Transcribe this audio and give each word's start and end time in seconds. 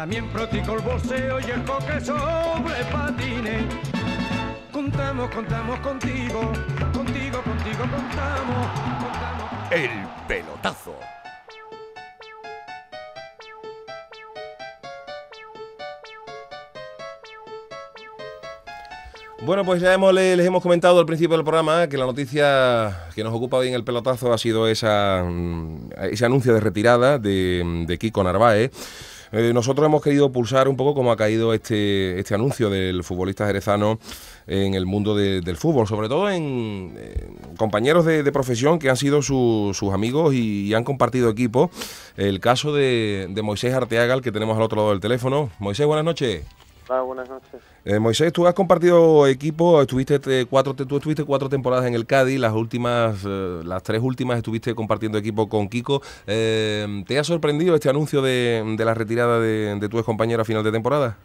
También 0.00 0.26
practico 0.28 0.76
el 0.76 0.80
bolseo 0.80 1.40
y 1.40 1.50
el 1.50 1.62
coque 1.62 2.00
sobre 2.00 2.84
patines. 2.90 3.64
Contamos, 4.72 5.28
contamos 5.28 5.78
contigo, 5.80 6.40
contigo, 6.90 7.42
contigo 7.42 7.80
contamos, 7.80 8.66
contamos. 8.78 9.70
El 9.70 9.90
pelotazo. 10.26 10.94
Bueno, 19.42 19.66
pues 19.66 19.82
ya 19.82 19.92
hemos, 19.92 20.14
les 20.14 20.46
hemos 20.46 20.62
comentado 20.62 20.98
al 20.98 21.04
principio 21.04 21.36
del 21.36 21.44
programa 21.44 21.88
que 21.88 21.98
la 21.98 22.06
noticia 22.06 23.06
que 23.14 23.22
nos 23.22 23.34
ocupa 23.34 23.58
hoy 23.58 23.68
en 23.68 23.74
el 23.74 23.84
pelotazo 23.84 24.32
ha 24.32 24.38
sido 24.38 24.66
esa, 24.66 25.24
mm, 25.28 25.90
ese 26.10 26.24
anuncio 26.24 26.54
de 26.54 26.60
retirada 26.60 27.18
de, 27.18 27.84
de 27.86 27.98
Kiko 27.98 28.24
Narváez. 28.24 28.70
Eh, 29.32 29.52
nosotros 29.54 29.86
hemos 29.86 30.02
querido 30.02 30.32
pulsar 30.32 30.68
un 30.68 30.76
poco 30.76 30.94
cómo 30.94 31.12
ha 31.12 31.16
caído 31.16 31.54
este, 31.54 32.18
este 32.18 32.34
anuncio 32.34 32.68
del 32.68 33.04
futbolista 33.04 33.46
jerezano 33.46 34.00
en 34.48 34.74
el 34.74 34.86
mundo 34.86 35.14
de- 35.14 35.40
del 35.40 35.56
fútbol, 35.56 35.86
sobre 35.86 36.08
todo 36.08 36.28
en, 36.30 36.92
compañeros 37.56 38.04
de, 38.04 38.24
profesión 38.32 38.78
que 38.80 38.90
han 38.90 38.96
sido 38.96 39.22
su- 39.22 39.70
sus 39.72 39.92
amigos 39.94 40.34
y, 40.34 40.66
y 40.66 40.74
han 40.74 40.82
compartido 40.82 41.30
equipo. 41.30 41.70
El 42.16 42.40
caso 42.40 42.74
de, 42.74 43.28
de 43.30 43.42
Moisés 43.42 43.72
Arteaga, 43.72 44.14
el 44.14 44.22
que 44.22 44.32
tenemos 44.32 44.56
al 44.56 44.62
otro 44.64 44.78
lado 44.78 44.90
del 44.90 45.00
teléfono. 45.00 45.50
Moisés, 45.60 45.86
buenas 45.86 46.04
noches. 46.04 46.42
Buenas 46.88 47.28
noches. 47.28 47.60
Eh, 47.84 47.98
Moisés, 47.98 48.32
tú 48.32 48.46
has 48.46 48.54
compartido 48.54 49.26
equipo, 49.26 49.80
estuviste 49.80 50.20
eh, 50.26 50.46
cuatro, 50.50 50.74
tú 50.74 50.96
estuviste 50.96 51.24
cuatro 51.24 51.48
temporadas 51.48 51.86
en 51.86 51.94
el 51.94 52.04
Cádiz, 52.04 52.40
las 52.40 52.52
últimas, 52.52 53.24
eh, 53.24 53.60
las 53.64 53.82
tres 53.82 54.02
últimas 54.02 54.38
estuviste 54.38 54.74
compartiendo 54.74 55.16
equipo 55.16 55.48
con 55.48 55.68
Kiko. 55.68 56.02
Eh, 56.26 57.04
¿Te 57.06 57.18
ha 57.18 57.24
sorprendido 57.24 57.74
este 57.74 57.88
anuncio 57.88 58.22
de, 58.22 58.74
de 58.76 58.84
la 58.84 58.94
retirada 58.94 59.38
de, 59.38 59.76
de 59.78 59.88
tu 59.88 59.98
ex 59.98 60.04
compañero 60.04 60.42
a 60.42 60.44
final 60.44 60.64
de 60.64 60.72
temporada? 60.72 61.16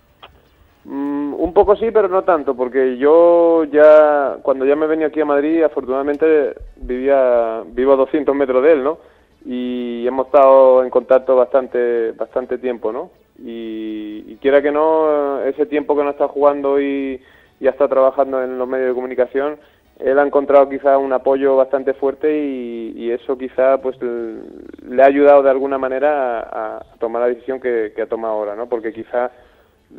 Mm, 0.86 1.34
un 1.34 1.54
poco 1.54 1.76
sí, 1.76 1.90
pero 1.92 2.08
no 2.08 2.24
tanto, 2.24 2.56
porque 2.56 2.98
yo 2.98 3.64
ya, 3.66 4.38
cuando 4.44 4.66
ya 4.66 4.76
me 4.76 4.86
venía 4.86 5.08
aquí 5.08 5.20
a 5.22 5.26
Madrid, 5.26 5.64
afortunadamente 5.64 6.56
vivía, 6.76 7.64
vivo 7.68 7.94
a 7.94 7.98
200 7.98 8.36
metros 8.36 8.62
de 8.64 8.72
él, 8.72 8.84
¿no? 8.84 9.00
Y 9.46 10.06
hemos 10.08 10.28
estado 10.28 10.84
en 10.84 10.90
contacto 10.92 11.36
bastante, 11.36 12.12
bastante 12.12 12.60
tiempo, 12.60 12.92
¿no? 12.92 13.10
Y, 13.40 14.38
quiera 14.42 14.62
que 14.62 14.72
no, 14.72 15.42
ese 15.42 15.66
tiempo 15.66 15.96
que 15.96 16.04
no 16.04 16.12
está 16.12 16.28
jugando 16.28 16.80
y, 16.80 17.20
y 17.60 17.68
ha 17.68 17.72
estado 17.72 17.90
trabajando 17.90 18.44
en 18.44 18.58
los 18.60 18.68
medios 18.68 18.90
de 18.90 18.94
comunicación, 18.94 19.58
él 20.00 20.20
ha 20.20 20.24
encontrado 20.24 20.70
quizá 20.70 20.98
un 20.98 21.14
apoyo 21.14 21.56
bastante 21.56 21.94
fuerte 21.94 22.38
y, 22.38 23.12
eso 23.12 23.38
quizá 23.38 23.82
pues 23.82 23.98
le 24.02 25.02
ha 25.02 25.06
ayudado 25.06 25.42
de 25.42 25.50
alguna 25.50 25.78
manera 25.78 26.40
a, 26.40 26.78
a 26.78 26.98
tomar 27.00 27.22
la 27.22 27.30
decisión 27.30 27.60
que, 27.60 27.94
que 27.96 28.02
ha 28.02 28.08
tomado 28.08 28.34
ahora, 28.34 28.56
¿no? 28.56 28.68
Porque 28.68 28.92
quizá 28.92 29.32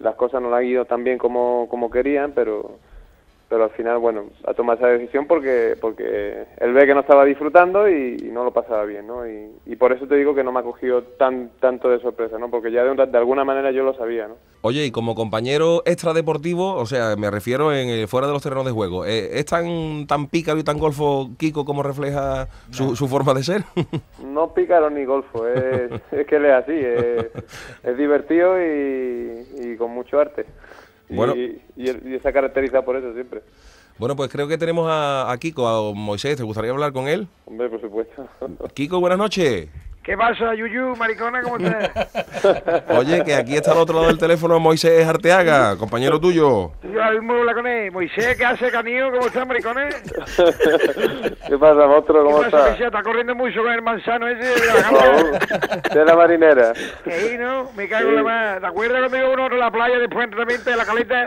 las 0.01 0.15
cosas 0.17 0.43
no 0.43 0.51
le 0.51 0.57
han 0.57 0.65
ido 0.65 0.85
tan 0.85 1.03
bien 1.05 1.19
como, 1.19 1.67
como 1.71 1.91
querían, 1.91 2.33
pero 2.33 2.79
pero 3.49 3.65
al 3.65 3.71
final, 3.71 3.99
bueno, 3.99 4.25
ha 4.45 4.55
tomado 4.55 4.79
esa 4.79 4.89
decisión 4.89 5.27
porque 5.27 5.77
porque 5.81 6.45
él 6.59 6.73
ve 6.73 6.87
que 6.87 6.95
no 6.95 7.01
estaba 7.01 7.25
disfrutando 7.25 7.89
y, 7.89 8.17
y 8.21 8.31
no 8.33 8.43
lo 8.45 8.53
pasaba 8.53 8.85
bien, 8.85 9.07
¿no? 9.07 9.27
Y, 9.27 9.51
y 9.67 9.77
por 9.77 9.93
eso 9.93 10.07
te 10.07 10.17
digo 10.17 10.35
que 10.35 10.43
no 10.43 10.51
me 10.53 10.61
ha 10.61 10.65
cogido 10.65 11.03
tan 11.03 11.51
tanto 11.61 11.89
de 11.89 12.01
sorpresa, 12.01 12.39
¿no? 12.39 12.51
Porque 12.51 12.73
ya 12.73 12.83
de, 12.85 12.91
un- 12.91 12.97
de 12.97 13.19
alguna 13.19 13.45
manera 13.45 13.71
yo 13.71 13.85
lo 13.85 13.95
sabía, 13.95 14.27
¿no? 14.29 14.35
Oye, 14.63 14.85
y 14.85 14.91
como 14.91 15.15
compañero 15.15 15.83
extradeportivo, 15.85 16.75
o 16.75 16.87
sea, 16.87 17.15
me 17.17 17.31
refiero 17.31 17.73
en 17.73 17.89
eh, 17.89 18.07
fuera 18.09 18.27
de 18.27 18.33
los 18.33 18.43
terrenos 18.43 18.65
de 18.67 18.73
juego, 18.73 19.05
eh, 19.05 19.39
¿es 19.39 19.47
tan, 19.47 20.09
tan 20.09 20.27
pícaro 20.27 20.59
y 20.59 20.65
tan 20.65 20.79
golfo 20.79 21.29
Kiko 21.39 21.65
como 21.65 21.85
refleja 21.85 22.49
su, 22.71 22.97
su 22.97 23.07
forma 23.07 23.33
de 23.35 23.45
ser? 23.45 23.63
No 24.37 24.53
pícaro 24.53 24.91
ni 24.91 25.05
golfo, 25.07 25.47
es, 25.49 25.91
es 26.13 26.27
que 26.27 26.37
él 26.37 26.45
es 26.47 26.53
así, 26.53 26.73
es, 26.75 27.27
es 27.85 27.97
divertido 27.97 28.61
y, 28.61 29.47
y 29.63 29.77
con 29.77 29.93
mucho 29.93 30.19
arte. 30.21 30.45
Y, 31.09 31.15
Bueno. 31.15 31.35
y, 31.37 31.89
él- 31.89 32.03
y 32.05 32.19
se 32.21 32.29
ha 32.29 32.33
caracterizado 32.33 32.85
por 32.85 32.97
eso 32.97 33.13
siempre. 33.15 33.43
bueno, 33.99 34.17
pues 34.17 34.31
creo 34.31 34.49
que 34.49 34.59
tenemos 34.59 34.89
a, 34.91 35.31
a 35.31 35.39
Kiko, 35.39 35.67
a 35.67 35.95
Moisés, 35.95 36.37
¿te 36.37 36.43
gustaría 36.43 36.71
hablar 36.73 36.93
con 36.93 37.09
él? 37.09 37.29
Hombre, 37.47 37.69
por 37.69 37.81
supuesto. 37.81 38.27
Kiko, 38.75 39.01
buenas 39.01 39.19
noches. 39.19 39.69
¿Qué 40.07 40.17
pasa, 40.17 40.55
Yuyu, 40.55 40.95
maricona? 40.95 41.43
¿Cómo 41.43 41.57
estás? 41.57 41.91
Oye, 42.97 43.25
que 43.25 43.35
aquí 43.35 43.57
está 43.57 43.73
al 43.73 43.79
otro 43.79 43.97
lado 43.97 44.07
del 44.07 44.19
teléfono 44.19 44.61
Moisés 44.61 45.05
Arteaga, 45.05 45.77
compañero 45.77 46.21
tuyo. 46.21 46.71
Yo 46.85 47.03
ahora 47.03 47.11
mismo 47.19 47.35
hablo 47.35 47.53
con 47.55 47.67
él. 47.67 47.91
Moisés, 47.91 48.37
¿qué 48.37 48.45
hace, 48.45 48.71
canío? 48.71 49.11
¿Cómo 49.11 49.27
estás, 49.27 49.45
maricones? 49.49 49.97
¿Qué 51.49 51.59
pasa, 51.59 51.87
monstruo? 51.89 52.23
¿Qué 52.23 52.31
¿Cómo 52.31 52.37
pasa, 52.41 52.69
estás? 52.69 52.81
Está 52.83 53.03
corriendo 53.03 53.35
mucho 53.35 53.61
con 53.65 53.73
el 53.73 53.83
manzano 53.83 54.29
ese 54.29 54.45
de 54.49 54.67
la 54.67 54.75
cámara. 54.83 55.83
de 55.93 56.05
la 56.05 56.15
marinera. 56.17 56.73
Que 57.03 57.13
ahí, 57.13 57.37
¿no? 57.37 57.73
Me 57.77 57.89
cago 57.89 58.09
en 58.09 58.15
la 58.15 58.23
más. 58.23 58.61
¿Te 58.61 58.67
acuerdas 58.69 59.01
cuando 59.01 59.17
iba 59.19 59.29
uno 59.31 59.47
a 59.47 59.59
la 59.59 59.71
playa 59.73 59.99
después 59.99 60.19
de 60.19 60.25
entrenamiento 60.25 60.71
de 60.71 60.77
la 60.77 60.85
caleta? 60.85 61.27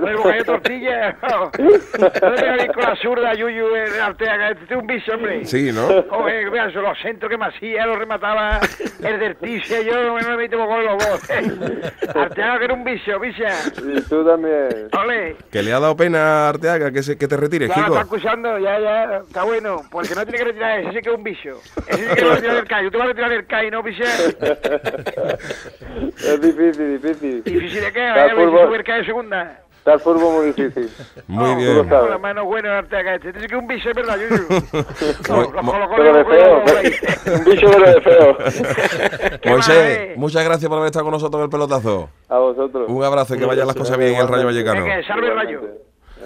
Con 0.00 0.08
el 0.08 0.16
bocadillo 0.16 0.38
de 0.38 0.44
tortilla. 0.44 1.16
No 1.20 2.34
te 2.34 2.52
bien 2.54 2.72
con 2.72 2.82
la 2.84 2.96
zurda, 2.96 3.34
Yuyu, 3.34 3.66
el 3.74 4.00
Arteaga. 4.00 4.48
Este 4.52 4.64
es 4.64 4.80
un 4.80 4.86
bicho, 4.86 5.12
hombre. 5.12 5.44
Sí, 5.44 5.72
¿no? 5.72 5.88
Joder, 6.08 6.48
vean, 6.50 6.72
los 6.72 6.98
centros 7.02 7.30
que 7.30 7.36
me 7.36 7.46
hacía, 7.46 7.84
los 7.84 7.97
remataba 7.98 8.60
el 9.02 9.18
derticia, 9.18 9.82
yo 9.82 10.02
no 10.04 10.14
me 10.14 10.36
metí 10.36 10.56
con 10.56 10.84
los 10.84 10.98
dos. 10.98 11.30
Arteaga 12.14 12.58
que 12.58 12.64
era 12.64 12.74
un 12.74 12.84
vicio, 12.84 13.18
vicia. 13.20 13.50
Y 13.76 14.00
tú 14.02 14.24
también. 14.24 14.88
Ole. 14.98 15.36
Que 15.50 15.62
le 15.62 15.72
ha 15.72 15.80
dado 15.80 15.96
pena 15.96 16.46
a 16.46 16.48
Arteaga 16.50 16.90
que, 16.90 17.02
se, 17.02 17.16
que 17.18 17.28
te 17.28 17.36
retires, 17.36 17.68
lo 17.68 17.74
Kiko. 17.74 17.86
está 17.86 18.00
acusando, 18.00 18.58
ya, 18.58 18.78
ya, 18.80 19.18
está 19.26 19.44
bueno. 19.44 19.82
Porque 19.90 20.14
no 20.14 20.24
tiene 20.24 20.38
que 20.38 20.44
retirar 20.44 20.80
ese, 20.80 20.92
sí 20.92 21.00
que 21.00 21.10
es 21.10 21.16
un 21.16 21.24
vicio. 21.24 21.58
Ese 21.86 22.08
sí 22.08 22.14
que 22.14 22.24
va 22.24 22.32
a 22.32 22.34
retirar 22.36 22.56
el 22.56 22.66
CAI. 22.66 22.84
Yo 22.84 22.90
te 22.90 22.96
voy 22.96 23.04
a 23.04 23.08
retirar 23.08 23.32
el 23.32 23.46
CAI, 23.46 23.70
¿no, 23.70 23.82
vicia? 23.82 24.06
Es 26.18 26.40
difícil, 26.40 27.00
difícil. 27.00 27.42
Difícil 27.44 27.80
de 27.80 27.92
qué, 27.92 28.08
Está 28.08 28.26
el 28.26 28.84
CAI 28.84 28.98
de 29.00 29.04
segunda. 29.04 29.60
Está 29.88 29.94
el 29.94 30.00
fútbol 30.00 30.34
muy 30.34 30.46
difícil. 30.48 30.90
Muy 31.28 31.54
bien. 31.54 31.76
lo 31.78 31.84
sabes. 31.84 32.00
Con 32.00 32.10
la 32.10 32.18
mano 32.18 32.44
buena, 32.44 32.76
Arteaga. 32.76 33.16
Dice 33.16 33.46
que 33.48 33.56
un 33.56 33.66
vicio, 33.66 33.90
es 33.90 33.96
verdad, 33.96 34.16
Pero 35.96 36.12
de 36.12 36.24
feo. 36.26 36.62
Un 37.34 37.44
bicho 37.44 37.70
pero 37.70 37.94
de 37.94 38.00
feo. 38.02 38.36
¿Qué 39.40 39.48
Moisés, 39.48 39.68
más, 39.68 39.86
eh? 39.86 40.14
muchas 40.16 40.44
gracias 40.44 40.68
por 40.68 40.76
haber 40.76 40.88
estado 40.88 41.06
con 41.06 41.12
nosotros 41.12 41.40
en 41.40 41.44
el 41.44 41.50
pelotazo. 41.50 42.10
A 42.28 42.38
vosotros. 42.38 42.86
Un 42.86 43.02
abrazo 43.02 43.34
y 43.34 43.38
que 43.38 43.46
vayan 43.46 43.66
las 43.66 43.76
cosas 43.76 43.96
bien 43.96 44.12
en 44.14 44.20
el 44.20 44.28
Rayo 44.28 44.44
Vallecano. 44.44 44.84
Venga, 44.84 45.02
salve 45.06 45.28
el 45.28 45.34
rayo. 45.34 45.60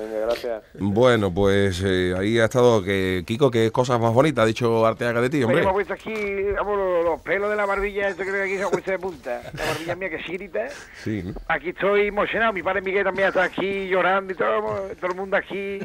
Venga, 0.02 0.18
gracias. 0.26 0.62
Bueno, 0.74 1.32
pues 1.32 1.82
eh, 1.84 2.14
ahí 2.18 2.38
ha 2.38 2.44
estado 2.44 2.82
que 2.82 3.22
Kiko, 3.26 3.50
que 3.50 3.70
cosas 3.70 4.00
más 4.00 4.12
bonitas 4.12 4.42
ha 4.42 4.46
dicho 4.46 4.84
Arteaga 4.86 5.20
de 5.20 5.30
ti, 5.30 5.36
Oye, 5.38 5.44
hombre. 5.46 5.62
me 5.64 5.70
he 5.70 5.72
puesto 5.72 5.94
aquí, 5.94 6.14
vamos, 6.56 6.76
los, 6.76 7.04
los 7.04 7.20
pelos 7.22 7.50
de 7.50 7.56
la 7.56 7.66
barbilla, 7.66 8.08
esto 8.08 8.22
creo 8.22 8.34
que 8.34 8.42
aquí 8.42 8.56
se 8.56 8.62
ha 8.64 8.68
puesto 8.70 8.90
de 8.90 8.98
punta. 8.98 9.42
La 9.52 9.64
barbilla 9.66 9.94
mía 9.96 10.10
que 10.10 10.22
sí 10.22 10.32
grita. 10.32 10.68
Sí. 11.02 11.24
Aquí 11.48 11.70
estoy 11.70 12.08
emocionado, 12.08 12.52
mi 12.52 12.62
padre 12.62 12.82
Miguel 12.82 13.04
también 13.04 13.28
está 13.28 13.44
aquí 13.44 13.88
llorando 13.88 14.32
y 14.32 14.36
todo, 14.36 14.88
todo 15.00 15.10
el 15.10 15.16
mundo 15.16 15.36
aquí. 15.36 15.78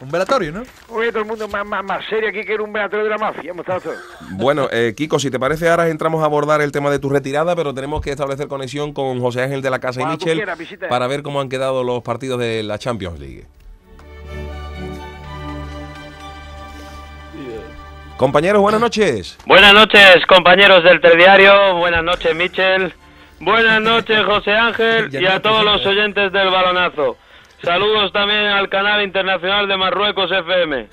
Un 0.00 0.10
velatorio, 0.10 0.52
¿no? 0.52 0.62
Oye, 0.88 1.10
todo 1.10 1.20
el 1.20 1.28
mundo 1.28 1.48
más, 1.48 1.64
más, 1.64 1.84
más 1.84 2.04
serio 2.10 2.28
aquí 2.28 2.44
que 2.44 2.54
era 2.54 2.62
un 2.62 2.72
velatorio 2.72 3.04
de 3.04 3.10
la 3.10 3.18
mafia. 3.18 3.52
Bueno, 4.32 4.68
eh, 4.72 4.92
Kiko, 4.96 5.18
si 5.18 5.30
te 5.30 5.38
parece, 5.38 5.68
ahora 5.68 5.88
entramos 5.88 6.22
a 6.22 6.26
abordar 6.26 6.60
el 6.60 6.72
tema 6.72 6.90
de 6.90 6.98
tu 6.98 7.08
retirada, 7.08 7.54
pero 7.54 7.72
tenemos 7.72 8.02
que 8.02 8.10
establecer 8.10 8.48
conexión 8.48 8.92
con 8.92 9.20
José 9.20 9.42
Ángel 9.42 9.62
de 9.62 9.70
la 9.70 9.78
Casa 9.78 10.00
y 10.00 10.02
Cuando 10.02 10.18
tú 10.18 10.26
Michel 10.26 10.44
quieras, 10.44 10.90
para 10.90 11.06
ver 11.06 11.22
cómo 11.22 11.40
han 11.40 11.48
quedado 11.48 11.84
los 11.84 12.02
partidos 12.02 12.40
de 12.40 12.62
la 12.64 12.78
Champions 12.78 13.20
League. 13.20 13.46
Compañeros, 18.16 18.62
buenas 18.62 18.80
noches. 18.80 19.38
Buenas 19.46 19.74
noches, 19.74 20.24
compañeros 20.28 20.84
del 20.84 21.00
Telediario. 21.00 21.76
Buenas 21.76 22.04
noches, 22.04 22.34
Michel. 22.34 22.92
Buenas 23.40 23.80
noches, 23.80 24.24
José 24.24 24.52
Ángel. 24.52 25.08
Y 25.12 25.26
a 25.26 25.40
todos 25.40 25.64
los 25.64 25.84
oyentes 25.84 26.32
del 26.32 26.50
balonazo. 26.50 27.16
Saludos 27.64 28.12
también 28.12 28.40
al 28.46 28.68
canal 28.68 29.02
internacional 29.02 29.66
de 29.66 29.76
Marruecos 29.76 30.30
FM. 30.30 30.86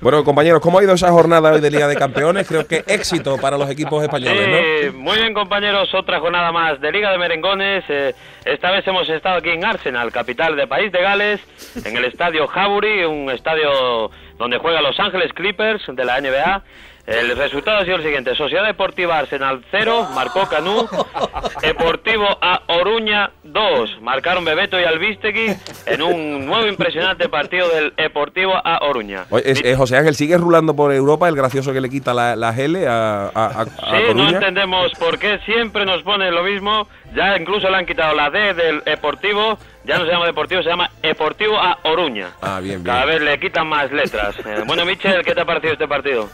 Bueno, 0.00 0.24
compañeros, 0.24 0.60
¿cómo 0.60 0.78
ha 0.78 0.82
ido 0.82 0.94
esa 0.94 1.10
jornada 1.10 1.52
hoy 1.52 1.60
de 1.60 1.70
Liga 1.70 1.86
de 1.86 1.94
Campeones? 1.96 2.48
Creo 2.48 2.66
que 2.66 2.82
éxito 2.86 3.38
para 3.38 3.56
los 3.56 3.70
equipos 3.70 4.02
españoles, 4.02 4.48
¿no? 4.48 4.56
Sí, 4.56 4.96
muy 4.96 5.16
bien, 5.16 5.32
compañeros. 5.32 5.94
Otra 5.94 6.18
jornada 6.18 6.50
más 6.50 6.80
de 6.80 6.90
Liga 6.90 7.12
de 7.12 7.18
Merengones. 7.18 7.84
Eh, 7.88 8.14
esta 8.44 8.70
vez 8.70 8.86
hemos 8.86 9.08
estado 9.08 9.36
aquí 9.36 9.50
en 9.50 9.64
Arsenal, 9.64 10.10
capital 10.10 10.56
del 10.56 10.66
país 10.66 10.90
de 10.90 11.00
Gales, 11.00 11.40
en 11.84 11.96
el 11.96 12.04
estadio 12.06 12.48
Highbury, 12.48 13.04
un 13.04 13.30
estadio 13.30 14.10
donde 14.38 14.58
juegan 14.58 14.82
Los 14.82 14.98
Ángeles 14.98 15.32
Clippers 15.32 15.82
de 15.86 16.04
la 16.04 16.20
NBA. 16.20 16.62
El 17.06 17.36
resultado 17.36 17.78
ha 17.78 17.84
sido 17.84 17.96
el 17.96 18.02
siguiente: 18.04 18.34
Sociedad 18.36 18.64
Deportiva 18.64 19.18
Arsenal 19.18 19.64
0, 19.72 20.08
marcó 20.14 20.46
Canú. 20.48 20.86
Deportivo 21.62 22.26
A 22.40 22.62
Oruña 22.68 23.30
2, 23.44 24.00
marcaron 24.00 24.44
Bebeto 24.44 24.78
y 24.80 24.84
Albistegui 24.84 25.46
en 25.86 26.02
un 26.02 26.46
nuevo 26.46 26.66
impresionante 26.66 27.28
partido 27.28 27.68
del 27.68 27.92
Deportivo 27.96 28.52
A 28.64 28.78
Oruña. 28.84 29.24
Oye, 29.30 29.50
es- 29.50 29.64
eh, 29.64 29.74
José 29.76 29.96
Ángel, 29.96 30.14
¿sigue 30.14 30.36
rulando 30.38 30.74
por 30.76 30.92
Europa 30.92 31.28
el 31.28 31.34
gracioso 31.36 31.72
que 31.72 31.80
le 31.80 31.88
quita 31.90 32.14
la, 32.14 32.36
la 32.36 32.50
L 32.56 32.86
a, 32.86 33.26
a, 33.26 33.30
a- 33.34 33.60
a 33.62 33.64
Sí, 33.66 34.14
no 34.14 34.28
entendemos 34.28 34.92
por 34.98 35.18
qué 35.18 35.38
siempre 35.44 35.84
nos 35.84 36.02
pone 36.02 36.30
lo 36.30 36.42
mismo. 36.42 36.88
Ya 37.14 37.36
incluso 37.36 37.68
le 37.68 37.76
han 37.76 37.86
quitado 37.86 38.14
la 38.14 38.30
D 38.30 38.54
del 38.54 38.82
Deportivo. 38.84 39.58
Ya 39.84 39.98
no 39.98 40.04
se 40.04 40.12
llama 40.12 40.26
Deportivo, 40.26 40.62
se 40.62 40.68
llama 40.68 40.88
Deportivo 41.02 41.58
a 41.58 41.78
Oruña. 41.82 42.28
Ah, 42.40 42.60
bien, 42.60 42.82
bien. 42.82 42.94
Cada 42.94 43.04
vez 43.06 43.20
le 43.20 43.38
quitan 43.40 43.66
más 43.66 43.90
letras. 43.92 44.36
Eh, 44.38 44.62
bueno, 44.66 44.84
Michel, 44.84 45.22
¿qué 45.24 45.34
te 45.34 45.40
ha 45.40 45.44
parecido 45.44 45.72
este 45.74 45.88
partido? 45.88 46.28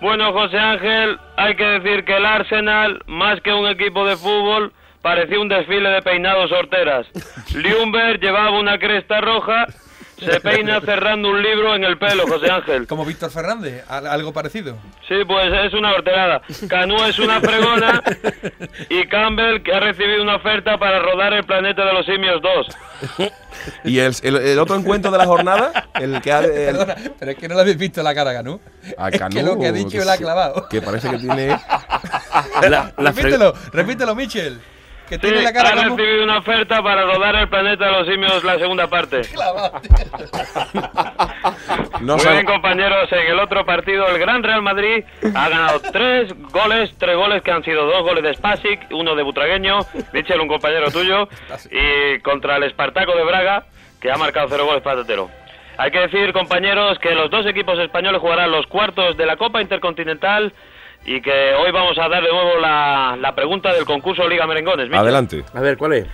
Bueno, 0.00 0.32
José 0.32 0.58
Ángel, 0.58 1.18
hay 1.36 1.56
que 1.56 1.64
decir 1.64 2.04
que 2.04 2.16
el 2.16 2.26
Arsenal, 2.26 3.02
más 3.06 3.40
que 3.40 3.52
un 3.52 3.66
equipo 3.66 4.04
de 4.06 4.16
fútbol, 4.16 4.72
parecía 5.00 5.40
un 5.40 5.48
desfile 5.48 5.88
de 5.88 6.02
peinados 6.02 6.52
horteras. 6.52 7.06
Liumber 7.54 8.20
llevaba 8.20 8.50
una 8.58 8.78
cresta 8.78 9.20
roja, 9.20 9.66
se 10.18 10.40
peina 10.40 10.80
cerrando 10.80 11.28
un 11.30 11.42
libro 11.42 11.74
en 11.74 11.84
el 11.84 11.98
pelo, 11.98 12.26
José 12.26 12.50
Ángel. 12.50 12.86
Como 12.86 13.04
Víctor 13.04 13.30
Fernández, 13.30 13.84
al- 13.88 14.06
algo 14.06 14.32
parecido. 14.32 14.76
Sí, 15.08 15.14
pues 15.26 15.46
es 15.64 15.72
una 15.74 15.92
horterada. 15.92 16.42
Canú 16.68 16.96
es 17.04 17.18
una 17.18 17.40
fregona 17.40 18.02
y 18.88 19.06
Campbell 19.08 19.62
que 19.62 19.74
ha 19.74 19.80
recibido 19.80 20.22
una 20.22 20.36
oferta 20.36 20.78
para 20.78 20.98
rodar 21.00 21.32
el 21.34 21.44
planeta 21.44 21.84
de 21.84 21.92
los 21.92 22.06
simios 22.06 22.40
2. 22.42 23.30
Y 23.84 23.98
el, 23.98 24.14
el- 24.22 24.36
el 24.36 24.58
otro 24.58 24.76
encuentro 24.76 25.10
de 25.10 25.18
la 25.18 25.26
jornada, 25.26 25.88
el 25.94 26.20
que 26.22 26.32
ha... 26.32 26.40
el- 26.40 26.50
Perdona, 26.76 26.96
pero 27.18 27.30
es 27.32 27.36
que 27.38 27.48
no 27.48 27.54
le 27.54 27.60
habéis 27.62 27.76
visto 27.78 28.02
la 28.02 28.14
cara 28.14 28.30
a 28.30 28.34
Canú. 28.34 28.60
a 28.96 29.08
es 29.08 29.18
Canú, 29.18 29.34
que 29.36 29.42
lo 29.42 29.58
que 29.58 29.66
ha 29.66 29.72
dicho 29.72 29.98
la 30.04 30.14
ha 30.14 30.18
clavado. 30.18 30.68
Que 30.68 30.80
parece 30.82 31.10
que 31.10 31.18
tiene... 31.18 31.48
La- 32.68 32.92
la 32.98 33.12
fre- 33.12 33.16
repítelo, 33.22 33.54
repítelo, 33.72 34.14
Michel. 34.14 34.60
Que 35.08 35.14
Sí, 35.16 35.20
tiene 35.20 35.42
la 35.42 35.52
cara 35.52 35.68
ha 35.70 35.74
como 35.84 35.96
recibido 35.96 36.24
una 36.24 36.38
oferta 36.38 36.82
para 36.82 37.04
rodar 37.04 37.36
el 37.36 37.48
planeta 37.48 37.86
de 37.86 37.92
los 37.92 38.06
simios 38.08 38.42
la 38.44 38.58
segunda 38.58 38.86
parte. 38.88 39.22
No 42.00 42.14
Muy 42.14 42.20
sabe- 42.20 42.34
bien, 42.36 42.46
compañeros. 42.46 43.10
En 43.12 43.26
el 43.26 43.38
otro 43.38 43.64
partido, 43.64 44.06
el 44.08 44.18
Gran 44.18 44.42
Real 44.42 44.62
Madrid 44.62 45.04
ha 45.34 45.48
ganado 45.48 45.80
tres 45.80 46.32
goles, 46.52 46.94
tres 46.98 47.16
goles 47.16 47.42
que 47.42 47.50
han 47.50 47.64
sido 47.64 47.86
dos 47.86 48.02
goles 48.02 48.22
de 48.22 48.34
Spasic, 48.34 48.80
uno 48.92 49.14
de 49.14 49.22
Butragueño, 49.22 49.78
Michel, 50.12 50.40
un 50.40 50.48
compañero 50.48 50.90
tuyo, 50.90 51.28
y 51.70 52.18
contra 52.20 52.56
el 52.56 52.64
Espartaco 52.64 53.16
de 53.16 53.24
Braga, 53.24 53.64
que 54.00 54.10
ha 54.10 54.16
marcado 54.16 54.48
cero 54.50 54.66
goles 54.66 54.82
para 54.82 55.02
Tetero. 55.02 55.30
Hay 55.78 55.90
que 55.90 56.00
decir, 56.00 56.32
compañeros, 56.32 56.98
que 56.98 57.14
los 57.14 57.30
dos 57.30 57.46
equipos 57.46 57.78
españoles 57.78 58.20
jugarán 58.20 58.50
los 58.50 58.66
cuartos 58.66 59.16
de 59.16 59.26
la 59.26 59.36
Copa 59.36 59.60
Intercontinental 59.62 60.52
y 61.04 61.20
que 61.20 61.54
hoy 61.54 61.70
vamos 61.72 61.98
a 61.98 62.08
dar 62.08 62.22
de 62.22 62.30
nuevo 62.32 62.58
la, 62.60 63.16
la 63.20 63.34
pregunta 63.34 63.72
del 63.72 63.84
concurso 63.84 64.26
Liga 64.28 64.46
Merengones. 64.46 64.86
Michel. 64.86 65.00
Adelante. 65.00 65.44
A 65.54 65.60
ver, 65.60 65.76
¿cuál 65.76 65.94
es? 65.94 66.06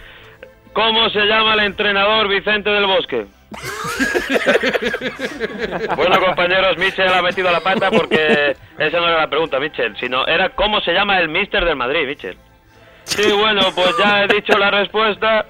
¿Cómo 0.72 1.10
se 1.10 1.20
llama 1.26 1.52
el 1.54 1.60
entrenador 1.60 2.28
Vicente 2.28 2.70
del 2.70 2.86
Bosque? 2.86 3.26
bueno, 5.96 6.20
compañeros, 6.20 6.76
Michel 6.78 7.08
ha 7.12 7.22
metido 7.22 7.50
la 7.50 7.60
pata 7.60 7.90
porque 7.90 8.56
esa 8.78 9.00
no 9.00 9.08
era 9.08 9.18
la 9.20 9.30
pregunta, 9.30 9.58
Michel, 9.60 9.96
sino 9.98 10.26
era 10.26 10.50
cómo 10.50 10.80
se 10.80 10.92
llama 10.92 11.18
el 11.20 11.28
mister 11.28 11.64
del 11.64 11.76
Madrid, 11.76 12.06
Michel. 12.06 12.36
Sí, 13.04 13.30
bueno, 13.32 13.60
pues 13.74 13.90
ya 13.98 14.24
he 14.24 14.28
dicho 14.28 14.56
la 14.58 14.70
respuesta. 14.70 15.46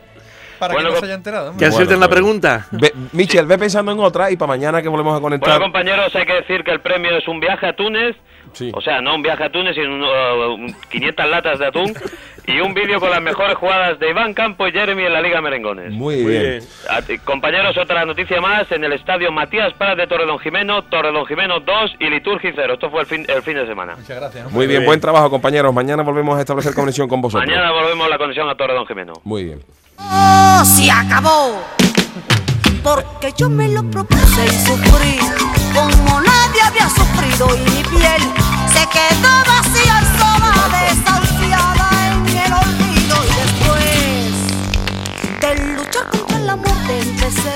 Para 0.59 0.75
Bueno, 0.75 0.91
que 0.91 0.95
no 0.95 1.01
se 1.01 1.07
haya 1.07 1.15
enterado. 1.15 1.51
hombre. 1.51 1.59
¿Que 1.59 1.65
Bueno, 1.71 1.75
acierten 1.77 2.01
la 2.01 2.07
pues. 2.07 2.17
pregunta? 2.17 2.67
Ve- 2.71 2.93
Michel, 3.13 3.47
ve 3.47 3.59
pensando 3.59 3.93
en 3.93 3.99
otra 4.01 4.31
y 4.31 4.37
para 4.37 4.49
mañana 4.49 4.81
que 4.81 4.89
volvemos 4.89 5.17
a 5.17 5.19
Bueno, 5.19 5.39
conectar... 5.41 5.61
compañeros, 5.61 6.15
hay 6.15 6.25
que 6.25 6.35
decir 6.35 6.63
que 6.65 6.71
el 6.71 6.81
premio 6.81 7.17
es 7.17 7.27
un 7.29 7.41
viaje 7.41 7.67
a 7.67 7.73
Túnez. 7.75 8.17
Sí. 8.53 8.71
O 8.75 8.81
sea, 8.81 9.01
no 9.01 9.15
un 9.15 9.23
viaje 9.23 9.45
a 9.45 9.51
Túnez, 9.51 9.75
sino 9.75 9.89
uh, 10.07 10.55
un- 10.55 10.75
500 10.91 11.27
latas 11.29 11.59
de 11.59 11.67
atún. 11.67 11.95
Y 12.45 12.59
un 12.61 12.75
vídeo 12.75 12.99
con 12.99 13.09
las 13.11 13.23
mejores 13.23 13.55
jugadas 13.55 14.01
de 14.01 14.11
Iván 14.11 14.35
Campo 14.35 14.67
y 14.67 14.73
Jeremy 14.73 15.05
en 15.05 15.13
la 15.13 15.21
Liga 15.21 15.41
Merengones. 15.41 15.93
Muy, 15.93 16.23
Muy 16.25 16.33
bien. 16.33 16.61
A 16.91 17.01
Compañeros, 17.25 17.77
otra 17.79 18.05
noticia 18.05 18.41
más 18.41 18.71
en 18.73 18.83
el 18.83 18.95
estadio 18.95 19.31
Matías 19.31 19.73
Prat 19.75 19.97
de 19.97 20.09
Torredón 20.09 20.41
Jimeno, 20.41 20.83
Torredón 20.83 21.25
Jimeno 21.27 21.61
2 21.61 21.93
y 22.01 22.11
Liturgi 22.11 22.49
0. 22.53 22.75
Esto 22.75 22.91
fue 22.91 23.03
el 23.03 23.07
fin, 23.07 23.25
el 23.29 23.43
fin 23.43 23.55
de 23.55 23.67
semana. 23.67 23.95
Muchas 23.95 24.17
gracias. 24.17 24.51
Muy 24.51 24.67
bien, 24.67 24.81
bien. 24.81 24.87
buen 24.87 25.01
trabajo, 25.01 25.31
compañeros. 25.31 25.73
Mañana 25.73 26.03
volvemos 26.03 26.37
a 26.37 26.41
establecer 26.41 26.75
conexión 26.75 27.07
con 27.09 27.21
vosotros. 27.21 27.49
Mañana 27.49 27.71
volvemos 27.71 28.09
la 28.11 28.19
conexión 28.19 28.49
a 28.51 28.57
Torredón 28.57 28.87
Jimeno. 28.89 29.13
Muy 29.23 29.45
bien. 29.45 29.61
Oh, 29.99 30.63
se 30.65 30.91
acabó. 30.91 31.63
Porque 32.83 33.33
yo 33.37 33.49
me 33.49 33.69
lo 33.69 33.85
propuse 33.89 34.45
y 34.45 34.49
sufrí 34.49 35.62
como 35.75 36.21
nadie 36.21 36.63
había 36.67 36.89
sufrido 36.89 37.57
y 37.57 37.61
mi 37.61 37.83
piel 37.85 38.23
se 38.67 38.87
quedó 38.89 39.33
vacía 39.47 40.01
y 40.01 40.07
sola, 40.19 40.55
desahuciada 40.73 41.89
en 42.13 42.29
el 42.37 42.53
olvido 42.53 43.17
y 43.25 43.31
después 43.41 44.35
de 45.41 45.51
luchar 45.77 46.07
contra 46.11 46.39
la 46.41 46.57
muerte 46.57 47.01
empecé. 47.01 47.55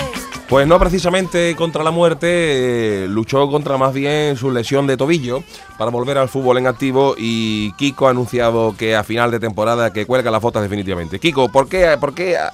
Pues 0.49 0.67
no 0.67 0.79
precisamente 0.79 1.57
contra 1.57 1.83
la 1.83 1.91
muerte, 1.91 3.05
eh, 3.05 3.09
luchó 3.09 3.49
contra 3.51 3.77
más 3.77 3.93
bien 3.93 4.37
su 4.37 4.51
lesión 4.51 4.87
de 4.87 4.97
tobillo 4.97 5.43
para 5.77 5.91
volver 5.91 6.19
al 6.19 6.29
fútbol 6.29 6.59
en 6.59 6.69
activo 6.69 7.17
y 7.19 7.73
Kiko 7.73 8.07
ha 8.07 8.11
anunciado 8.11 8.77
que 8.77 8.95
a 8.95 9.03
final 9.03 9.31
de 9.33 9.41
temporada 9.41 9.93
que 9.93 10.07
cuelga 10.07 10.31
las 10.31 10.41
botas 10.41 10.63
definitivamente. 10.63 11.19
Kiko, 11.19 11.49
¿por 11.51 11.69
qué, 11.69 11.97
por 12.01 12.15
qué 12.15 12.37
ah, 12.37 12.53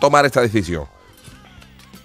tomar 0.00 0.26
esta 0.26 0.42
decisión? 0.42 0.84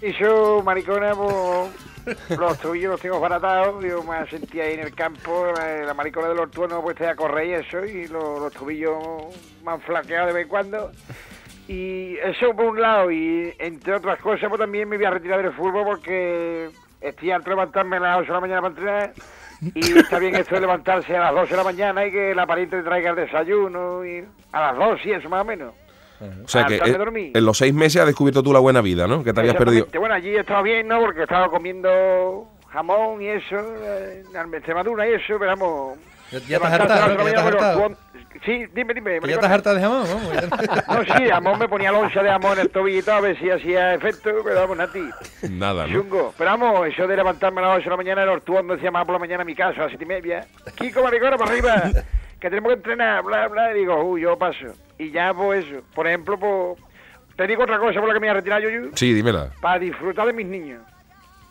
Y 0.00 0.12
yo, 0.18 0.62
maricona, 0.64 1.14
pues, 1.14 1.70
los 2.38 2.58
tobillos 2.58 2.92
los 2.92 3.00
tengo 3.00 3.20
baratados. 3.20 3.84
Yo 3.84 4.02
me 4.02 4.26
sentía 4.28 4.64
ahí 4.64 4.74
en 4.74 4.80
el 4.80 4.94
campo, 4.94 5.52
eh, 5.60 5.82
la 5.84 5.94
maricona 5.94 6.28
del 6.28 6.38
ortuono 6.38 6.82
puesta 6.82 7.10
a 7.10 7.16
correr 7.16 7.46
y 7.46 7.52
eso, 7.54 7.84
y 7.84 8.06
los, 8.08 8.40
los 8.40 8.52
tobillos 8.52 8.96
me 9.64 9.72
han 9.72 9.80
flaqueado 9.80 10.28
de 10.28 10.32
vez 10.32 10.42
en 10.44 10.48
cuando. 10.48 10.92
Y 11.68 12.16
eso 12.18 12.54
por 12.54 12.66
un 12.66 12.80
lado, 12.80 13.10
y 13.10 13.52
entre 13.58 13.94
otras 13.94 14.20
cosas, 14.20 14.48
pues 14.48 14.60
también 14.60 14.88
me 14.88 14.96
voy 14.96 15.06
a 15.06 15.10
retirar 15.10 15.42
del 15.42 15.52
fútbol 15.52 15.84
porque 15.84 16.70
estoy 17.00 17.30
harto 17.30 17.50
de 17.50 17.56
levantarme 17.56 17.96
a 17.96 18.00
las 18.00 18.18
8 18.18 18.26
de 18.26 18.32
la 18.32 18.40
mañana 18.40 18.62
para 18.62 18.74
entrenar. 18.74 19.12
Y 19.74 19.98
está 19.98 20.18
bien 20.18 20.34
esto 20.34 20.54
de 20.54 20.60
levantarse 20.60 21.16
a 21.16 21.20
las 21.20 21.34
12 21.34 21.50
de 21.50 21.56
la 21.56 21.64
mañana 21.64 22.06
y 22.06 22.12
que 22.12 22.34
la 22.34 22.46
pariente 22.46 22.76
te 22.76 22.82
traiga 22.82 23.10
el 23.10 23.16
desayuno 23.16 24.04
y 24.04 24.24
a 24.52 24.60
las 24.60 24.76
2 24.76 25.00
y 25.06 25.12
eso 25.12 25.28
más 25.28 25.42
o 25.42 25.44
menos. 25.44 25.74
O 26.44 26.48
sea 26.48 26.66
que 26.66 26.76
eh, 26.76 27.32
en 27.34 27.44
los 27.44 27.58
seis 27.58 27.74
meses 27.74 28.00
has 28.00 28.06
descubierto 28.06 28.42
tú 28.42 28.52
la 28.52 28.58
buena 28.58 28.80
vida, 28.80 29.06
¿no? 29.06 29.22
Que 29.22 29.32
te 29.32 29.40
habías 29.40 29.56
perdido. 29.56 29.86
Bueno, 29.98 30.14
allí 30.14 30.34
estaba 30.34 30.62
bien, 30.62 30.88
¿no? 30.88 31.00
Porque 31.00 31.22
estaba 31.22 31.48
comiendo 31.48 32.46
jamón 32.70 33.22
y 33.22 33.28
eso, 33.28 33.56
eh, 33.82 34.22
en 34.34 34.54
Extremadura 34.54 35.08
y 35.08 35.14
eso, 35.14 35.36
pero 35.38 35.46
vamos... 35.56 35.98
Ya, 36.30 36.38
ya 36.40 36.56
estás 36.56 36.70
ya 36.70 37.28
estás 37.28 37.44
hartado. 37.46 37.96
Sí, 38.44 38.66
dime, 38.74 38.92
dime. 38.92 39.20
Ya 39.26 39.34
estás 39.34 39.50
harta 39.50 39.74
de 39.74 39.80
jamón, 39.80 40.04
vamos. 40.06 40.84
No, 40.88 41.16
sí, 41.16 41.28
jamón 41.28 41.58
me 41.58 41.68
ponía 41.68 41.92
loncha 41.92 42.22
de 42.22 42.28
jamón 42.28 42.52
en 42.54 42.60
el 42.60 42.70
tobillito 42.70 43.12
a 43.12 43.20
ver 43.20 43.38
si 43.38 43.50
hacía 43.50 43.94
efecto, 43.94 44.30
pero 44.44 44.60
vamos, 44.60 44.76
Nati. 44.76 45.08
Nada, 45.50 45.86
¿no? 45.86 45.92
Chungo. 45.92 46.34
Pero 46.36 46.50
vamos, 46.50 46.88
eso 46.88 47.06
de 47.06 47.16
levantarme 47.16 47.60
a 47.60 47.68
las 47.68 47.76
8 47.78 47.84
de 47.84 47.90
la 47.90 47.96
mañana, 47.96 48.22
el 48.24 48.28
ortuondo 48.28 48.74
decía 48.74 48.90
más 48.90 49.04
por 49.04 49.14
la 49.14 49.18
mañana 49.20 49.42
a 49.42 49.46
mi 49.46 49.54
casa, 49.54 49.80
a 49.80 49.82
las 49.84 49.90
7 49.90 50.04
y 50.04 50.08
media. 50.08 50.46
Kiko, 50.74 51.02
maricona, 51.02 51.38
para 51.38 51.50
arriba, 51.50 51.82
que 52.40 52.50
tenemos 52.50 52.68
que 52.70 52.74
entrenar, 52.74 53.22
bla, 53.22 53.48
bla. 53.48 53.72
Y 53.72 53.80
digo, 53.80 54.02
uy, 54.04 54.22
yo 54.22 54.36
paso. 54.36 54.66
Y 54.98 55.10
ya, 55.10 55.32
pues 55.34 55.64
eso. 55.66 55.82
Por 55.94 56.06
ejemplo, 56.06 56.38
pues... 56.38 56.78
Te 57.36 57.46
digo 57.46 57.64
otra 57.64 57.78
cosa 57.78 58.00
por 58.00 58.08
la 58.08 58.14
que 58.14 58.20
me 58.20 58.26
voy 58.28 58.30
a 58.30 58.34
retirar 58.34 58.62
yo, 58.62 58.70
yo 58.70 58.80
Sí, 58.94 59.12
dímela. 59.12 59.50
para 59.60 59.78
disfrutar 59.78 60.26
de 60.26 60.32
mis 60.32 60.46
niños. 60.46 60.80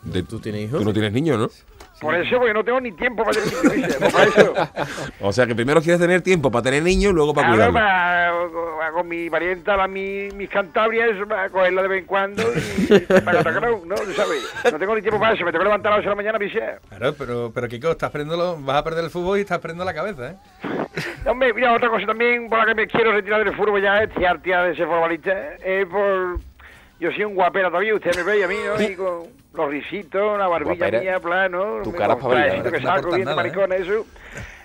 De- 0.02 0.22
¿Tú 0.22 0.38
tienes 0.40 0.62
hijos? 0.68 0.78
Tú 0.80 0.84
no 0.84 0.92
tienes 0.92 1.12
niños, 1.12 1.38
¿no? 1.38 1.48
Por 2.00 2.14
eso, 2.14 2.36
porque 2.36 2.52
no 2.52 2.62
tengo 2.62 2.78
ni 2.78 2.92
tiempo 2.92 3.24
para 3.24 3.38
tener 3.40 3.88
eso. 3.90 4.52
O 5.20 5.32
sea 5.32 5.46
que 5.46 5.54
primero 5.54 5.80
quieres 5.80 5.98
tener 5.98 6.20
tiempo 6.20 6.50
para 6.50 6.64
tener 6.64 6.82
niños 6.82 7.10
y 7.12 7.14
luego 7.14 7.32
para 7.32 7.48
Ahora 7.48 7.70
cuidarlos. 7.70 8.52
para, 8.78 8.92
con 8.92 9.08
mi 9.08 9.30
parienta, 9.30 9.76
la, 9.78 9.88
mi, 9.88 10.28
mis 10.34 10.50
cantabrias, 10.50 11.08
para 11.26 11.48
cogerla 11.48 11.80
de 11.82 11.88
vez 11.88 12.00
en 12.00 12.06
cuando 12.06 12.42
y 12.90 12.98
para 13.24 13.40
atacar, 13.40 13.62
¿no? 13.62 13.94
¿Tú 13.94 14.12
¿Sabes? 14.14 14.42
No 14.70 14.78
tengo 14.78 14.94
ni 14.94 15.00
tiempo 15.00 15.18
para 15.18 15.34
eso, 15.34 15.44
me 15.44 15.50
tengo 15.52 15.60
que 15.62 15.68
levantar 15.68 15.92
a 15.92 15.96
las 15.96 16.00
8 16.06 16.10
de 16.10 16.10
la 16.10 16.16
mañana, 16.16 16.38
piché. 16.38 16.60
Claro, 16.90 17.14
pero, 17.14 17.50
pero 17.54 17.66
Kiko, 17.68 17.90
estás 17.92 18.10
perdiendo, 18.10 18.58
vas 18.60 18.76
a 18.76 18.84
perder 18.84 19.04
el 19.04 19.10
fútbol 19.10 19.38
y 19.38 19.40
estás 19.42 19.58
perdiendo 19.60 19.84
la 19.86 19.94
cabeza, 19.94 20.32
¿eh? 20.32 20.36
Hombre, 21.26 21.54
mira, 21.54 21.72
otra 21.72 21.88
cosa 21.88 22.04
también 22.06 22.48
por 22.50 22.58
la 22.58 22.66
que 22.66 22.74
me 22.74 22.86
quiero 22.86 23.12
retirar 23.12 23.42
del 23.42 23.56
fútbol 23.56 23.80
ya, 23.82 24.02
es 24.02 24.10
tía 24.42 24.62
de 24.64 24.72
ese 24.72 24.84
futbolista, 24.84 25.32
es 25.64 25.86
por... 25.86 26.38
Yo 26.98 27.10
soy 27.12 27.24
un 27.24 27.34
guapera 27.34 27.68
todavía, 27.68 27.94
usted 27.94 28.14
me 28.16 28.22
ve 28.22 28.38
y 28.38 28.42
a 28.42 28.48
mí, 28.48 28.56
¿no? 28.64 28.82
Y 28.82 28.94
con 28.94 29.24
los 29.54 29.70
risitos, 29.70 30.38
la 30.38 30.48
barbilla 30.48 30.74
Guapera. 30.76 31.00
mía, 31.00 31.20
plano, 31.20 31.82
Tu 31.82 31.92
cara 31.92 32.16
trajecito 32.16 32.70
que 32.70 32.82
saco, 32.82 33.14
bien 33.14 33.28
¿eh? 33.28 33.76
eso. 33.80 34.06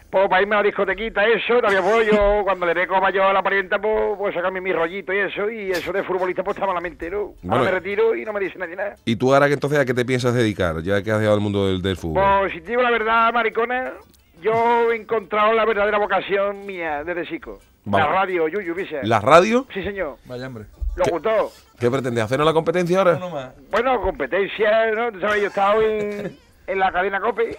Pues 0.10 0.28
para 0.28 0.42
irme 0.42 0.56
a 0.56 0.58
la 0.60 0.64
discotequita, 0.64 1.26
eso, 1.26 1.62
también 1.62 1.84
puedo 1.84 2.02
yo, 2.02 2.42
cuando 2.44 2.66
le 2.66 2.74
dé 2.74 2.86
coma 2.86 3.12
yo 3.12 3.24
a 3.24 3.32
la 3.32 3.42
parienta, 3.42 3.80
pues, 3.80 4.18
pues 4.18 4.36
sacarme 4.36 4.60
mi 4.60 4.74
rollito 4.74 5.14
y 5.14 5.20
eso, 5.20 5.50
y 5.50 5.72
eso 5.72 5.94
de 5.94 6.04
futbolista 6.04 6.44
pues 6.44 6.58
está 6.58 6.68
malamente, 6.68 7.10
¿no? 7.10 7.34
Bueno. 7.42 7.54
Ahora 7.60 7.64
me 7.64 7.72
retiro 7.72 8.14
y 8.16 8.26
no 8.26 8.34
me 8.34 8.42
dice 8.42 8.58
nadie 8.58 8.76
nada. 8.76 8.96
¿Y 9.06 9.16
tú 9.16 9.34
ahora 9.34 9.48
que 9.48 9.54
entonces 9.54 9.80
a 9.80 9.86
qué 9.86 9.94
te 9.94 10.04
piensas 10.04 10.34
dedicar, 10.34 10.82
ya 10.82 11.02
que 11.02 11.12
has 11.12 11.20
dejado 11.20 11.36
el 11.36 11.42
mundo 11.42 11.68
del, 11.68 11.82
del 11.82 11.96
fútbol? 11.96 12.22
Pues 12.42 12.52
si 12.52 12.60
te 12.62 12.72
digo 12.72 12.82
la 12.82 12.92
verdad, 12.92 13.32
maricona, 13.34 13.94
yo 14.42 14.92
he 14.92 14.98
encontrado 14.98 15.54
la 15.54 15.64
verdadera 15.64 15.98
vocación 15.98 16.66
mía 16.66 17.06
desde 17.06 17.26
chico. 17.28 17.60
La 17.86 18.06
radio, 18.06 18.48
Yuyu, 18.50 18.76
¿viste? 18.76 19.00
¿La 19.04 19.20
radio? 19.22 19.66
Sí, 19.74 19.82
señor. 19.82 20.18
Vaya 20.26 20.48
hombre. 20.48 20.66
Locutor. 20.98 21.50
¿Qué 21.82 21.90
pretendes? 21.90 22.24
¿Hacernos 22.24 22.46
la 22.46 22.54
competencia 22.54 23.00
ahora? 23.00 23.18
Más. 23.18 23.54
Bueno, 23.72 24.00
competencia, 24.02 24.92
¿no? 24.92 25.12
Tú 25.12 25.20
sabes, 25.20 25.42
yo 25.42 25.48
estaba 25.48 25.84
en, 25.84 26.38
en 26.68 26.80
la 26.80 26.92
cadena 26.92 27.20
COPE 27.20 27.58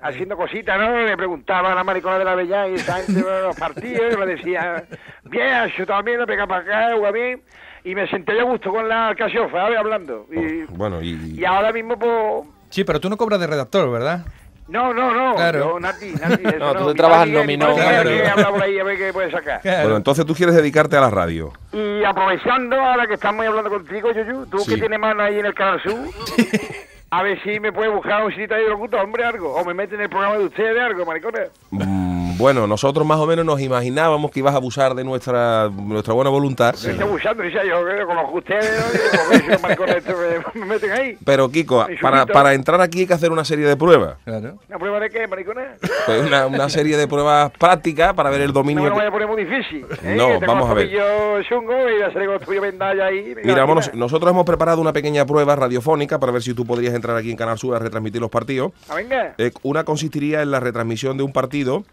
haciendo 0.00 0.36
cositas, 0.36 0.78
¿no? 0.78 0.92
Me 0.92 1.16
preguntaban 1.16 1.72
a 1.72 1.74
la 1.74 1.82
maricona 1.82 2.20
de 2.20 2.24
la 2.24 2.36
Bella 2.36 2.68
y 2.68 2.74
esa 2.74 3.02
gente 3.02 3.20
de 3.20 3.42
los 3.42 3.56
partidos, 3.56 4.14
y 4.14 4.16
me 4.16 4.26
decía, 4.26 4.84
bien, 5.24 5.72
chutado 5.76 6.04
bien, 6.04 6.20
no 6.20 6.26
pega 6.26 6.46
para 6.46 6.60
acá, 6.60 6.92
juega 6.94 7.10
bien. 7.10 7.42
Y 7.82 7.96
me 7.96 8.08
senté 8.08 8.36
yo 8.36 8.42
a 8.42 8.44
gusto 8.44 8.70
con 8.70 8.88
la 8.88 9.12
¿sabes? 9.18 9.76
Hablando. 9.76 10.28
Y, 10.30 10.62
Bueno, 10.72 11.02
y... 11.02 11.34
y 11.36 11.44
ahora 11.44 11.72
mismo, 11.72 11.98
pues... 11.98 12.46
Sí, 12.70 12.84
pero 12.84 13.00
tú 13.00 13.10
no 13.10 13.16
cobras 13.16 13.40
de 13.40 13.48
redactor, 13.48 13.90
¿verdad? 13.90 14.24
No, 14.66 14.94
no, 14.94 15.12
no. 15.12 15.34
Claro. 15.36 15.58
Yo, 15.58 15.80
Nati, 15.80 16.12
Nati, 16.12 16.42
eso 16.46 16.58
No, 16.58 16.74
tú 16.74 16.88
Mi 16.88 16.94
trabajas 16.94 17.28
nominado. 17.28 17.74
Claro. 17.74 18.08
que 18.10 18.26
habla 18.26 18.48
por 18.50 18.62
ahí 18.62 18.78
a 18.78 18.84
ver 18.84 18.96
qué 18.98 19.12
puede 19.12 19.30
sacar. 19.30 19.60
Bueno, 19.62 19.96
entonces 19.96 20.24
tú 20.24 20.34
quieres 20.34 20.54
dedicarte 20.54 20.96
a 20.96 21.00
la 21.02 21.10
radio. 21.10 21.52
Y 21.72 22.02
aprovechando 22.04 22.80
ahora 22.80 23.06
que 23.06 23.14
estamos 23.14 23.46
hablando 23.46 23.68
contigo, 23.70 24.10
Yuyu, 24.12 24.46
tú 24.46 24.58
Sí. 24.60 24.74
que 24.74 24.80
tienes 24.80 24.98
mano 24.98 25.22
ahí 25.22 25.38
en 25.38 25.46
el 25.46 25.54
Canal 25.54 25.82
Sur, 25.82 25.94
a 27.10 27.22
ver 27.22 27.42
si 27.42 27.60
me 27.60 27.72
puedes 27.72 27.92
buscar 27.92 28.24
un 28.24 28.30
sitio 28.34 28.56
de 28.56 28.68
locutor, 28.68 29.00
hombre, 29.00 29.24
algo. 29.24 29.54
O 29.54 29.64
me 29.64 29.74
meten 29.74 29.96
en 29.96 30.02
el 30.04 30.08
programa 30.08 30.38
de 30.38 30.44
ustedes, 30.46 30.80
algo, 30.82 31.04
maricones. 31.04 31.50
Mm, 31.70 32.13
Bueno, 32.36 32.66
nosotros 32.66 33.06
más 33.06 33.18
o 33.20 33.26
menos 33.26 33.44
nos 33.44 33.60
imaginábamos 33.60 34.30
que 34.32 34.40
ibas 34.40 34.54
a 34.54 34.56
abusar 34.56 34.94
de 34.94 35.04
nuestra, 35.04 35.68
nuestra 35.70 36.14
buena 36.14 36.30
voluntad. 36.30 36.74
Me 36.84 36.90
está 36.92 37.04
abusando, 37.04 37.42
decía 37.44 37.62
yo, 37.64 37.84
que 37.86 38.04
con 38.04 38.16
los 38.16 38.30
que 38.30 38.38
ustedes, 38.38 38.80
¿no? 38.80 38.92
Digo, 38.92 39.04
"Pues, 39.28 39.48
esos 39.48 39.62
maricones 39.62 39.96
estos 39.96 40.14
me, 40.54 40.60
me 40.60 40.66
meten 40.66 40.90
ahí. 40.92 41.18
Pero 41.24 41.48
Kiko, 41.48 41.86
para, 42.02 42.26
para 42.26 42.54
entrar 42.54 42.80
aquí 42.80 43.00
hay 43.00 43.06
que 43.06 43.14
hacer 43.14 43.30
una 43.30 43.44
serie 43.44 43.66
de 43.66 43.76
pruebas. 43.76 44.16
Claro. 44.24 44.58
¿Una 44.68 44.78
prueba 44.78 44.98
de 45.00 45.10
qué, 45.10 45.28
maricones? 45.28 45.68
Pues 46.06 46.26
una, 46.26 46.46
una 46.46 46.68
serie 46.68 46.96
de 46.96 47.06
pruebas 47.06 47.52
prácticas 47.52 48.14
para 48.14 48.30
ver 48.30 48.40
el 48.40 48.48
No 48.48 48.54
me 48.54 48.60
dominio. 48.74 48.84
que- 48.84 48.96
vaya 48.98 49.08
a 49.08 49.12
poner 49.12 49.28
muy 49.28 49.44
difícil. 49.44 49.86
¿eh? 50.02 50.14
No, 50.16 50.38
tengo 50.40 50.46
vamos 50.52 50.70
a 50.70 50.74
ver. 50.74 50.86
tobillos 50.88 51.46
chungos 51.48 51.76
y 51.88 51.92
voy 51.94 52.02
a 52.02 52.12
salir 52.12 52.28
con 52.28 52.60
vendalla 52.62 53.06
ahí. 53.06 53.34
Mira, 53.44 53.64
nosotros 53.94 54.30
hemos 54.30 54.44
preparado 54.44 54.80
una 54.80 54.92
pequeña 54.92 55.24
prueba 55.24 55.54
radiofónica 55.54 56.18
para 56.18 56.32
ver 56.32 56.42
si 56.42 56.52
tú 56.52 56.66
podrías 56.66 56.94
entrar 56.94 57.16
aquí 57.16 57.30
en 57.30 57.36
Canal 57.36 57.58
Sur 57.58 57.76
a 57.76 57.78
retransmitir 57.78 58.20
los 58.20 58.30
partidos. 58.30 58.72
Ah, 58.88 58.96
venga. 58.96 59.34
Eh, 59.38 59.52
una 59.62 59.84
consistiría 59.84 60.42
en 60.42 60.50
la 60.50 60.58
retransmisión 60.58 61.16
de 61.16 61.22
un 61.22 61.32
partido 61.32 61.84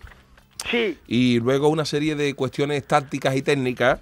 Sí. 0.71 0.97
y 1.07 1.39
luego 1.39 1.67
una 1.67 1.85
serie 1.85 2.15
de 2.15 2.33
cuestiones 2.33 2.87
tácticas 2.87 3.35
y 3.35 3.41
técnicas, 3.41 3.99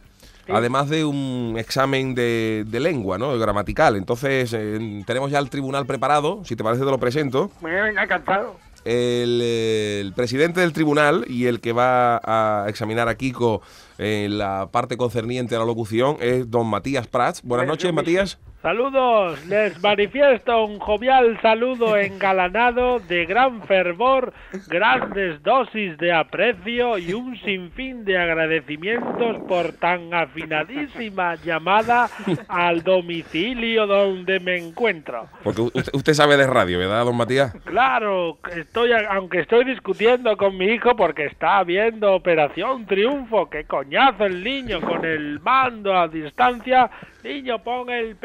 además 0.48 0.90
de 0.90 1.04
un 1.06 1.56
examen 1.58 2.16
de, 2.16 2.64
de 2.68 2.80
lengua, 2.80 3.18
¿no? 3.18 3.38
Gramatical. 3.38 3.96
Entonces, 3.96 4.54
eh, 4.54 5.04
tenemos 5.06 5.30
ya 5.32 5.40
el 5.40 5.50
tribunal 5.50 5.86
preparado, 5.86 6.44
si 6.46 6.56
te 6.56 6.64
parece 6.64 6.84
te 6.86 6.90
lo 6.90 7.00
presento. 7.00 7.52
Venga, 7.62 8.04
encantado. 8.04 8.56
El, 8.86 9.42
eh, 9.44 10.00
el 10.02 10.14
presidente 10.14 10.62
del 10.62 10.72
tribunal 10.74 11.26
y 11.28 11.48
el 11.48 11.60
que 11.60 11.74
va 11.74 12.22
a 12.24 12.66
examinar 12.70 13.10
a 13.10 13.16
Kiko 13.16 13.62
en 13.98 14.38
la 14.38 14.70
parte 14.72 14.96
concerniente 14.96 15.56
a 15.56 15.60
la 15.60 15.66
locución 15.66 16.18
es 16.22 16.50
don 16.50 16.66
Matías 16.68 17.06
Prats. 17.08 17.42
Buenas 17.44 17.68
noches, 17.68 17.92
Matías. 17.94 18.38
Saludos, 18.62 19.46
les 19.46 19.82
manifiesto 19.82 20.66
un 20.66 20.80
jovial 20.80 21.40
saludo 21.42 21.96
engalanado 21.96 23.00
de 23.00 23.26
gran 23.26 23.62
fervor, 23.62 24.34
grandes 24.68 25.42
dosis 25.44 25.98
de 25.98 26.12
aprecio 26.12 26.98
y 26.98 27.14
un 27.14 27.40
sinfín 27.40 28.04
de 28.04 28.18
agradecimientos 28.18 29.38
por 29.48 29.72
tan 29.72 30.14
afinadísima 30.14 31.36
llamada 31.36 32.10
al 32.50 32.84
domicilio 32.84 33.88
donde 33.88 34.42
me 34.42 34.58
encuentro. 34.58 35.30
Porque 35.42 35.62
usted, 35.62 35.86
usted 35.94 36.14
sabe 36.14 36.36
de 36.36 36.46
radio, 36.46 36.80
¿verdad, 36.80 37.06
don 37.06 37.16
Matías? 37.16 37.56
Claro, 37.64 38.40
estoy, 38.54 38.92
aunque 39.10 39.40
estoy 39.40 39.64
discutiendo 39.64 40.36
con 40.36 40.58
mi 40.58 40.66
hijo 40.66 40.98
porque 40.98 41.28
está 41.28 41.64
viendo 41.64 42.14
Operación 42.14 42.86
Triunfo, 42.88 43.50
que 43.50 43.64
coñazo 43.64 44.26
el 44.26 44.44
niño 44.44 44.82
con 44.82 45.06
el 45.06 45.40
mando 45.40 45.96
a 45.96 46.10
distancia. 46.10 46.92
Niño, 47.24 47.60
pon 47.60 47.90
el 47.90 48.16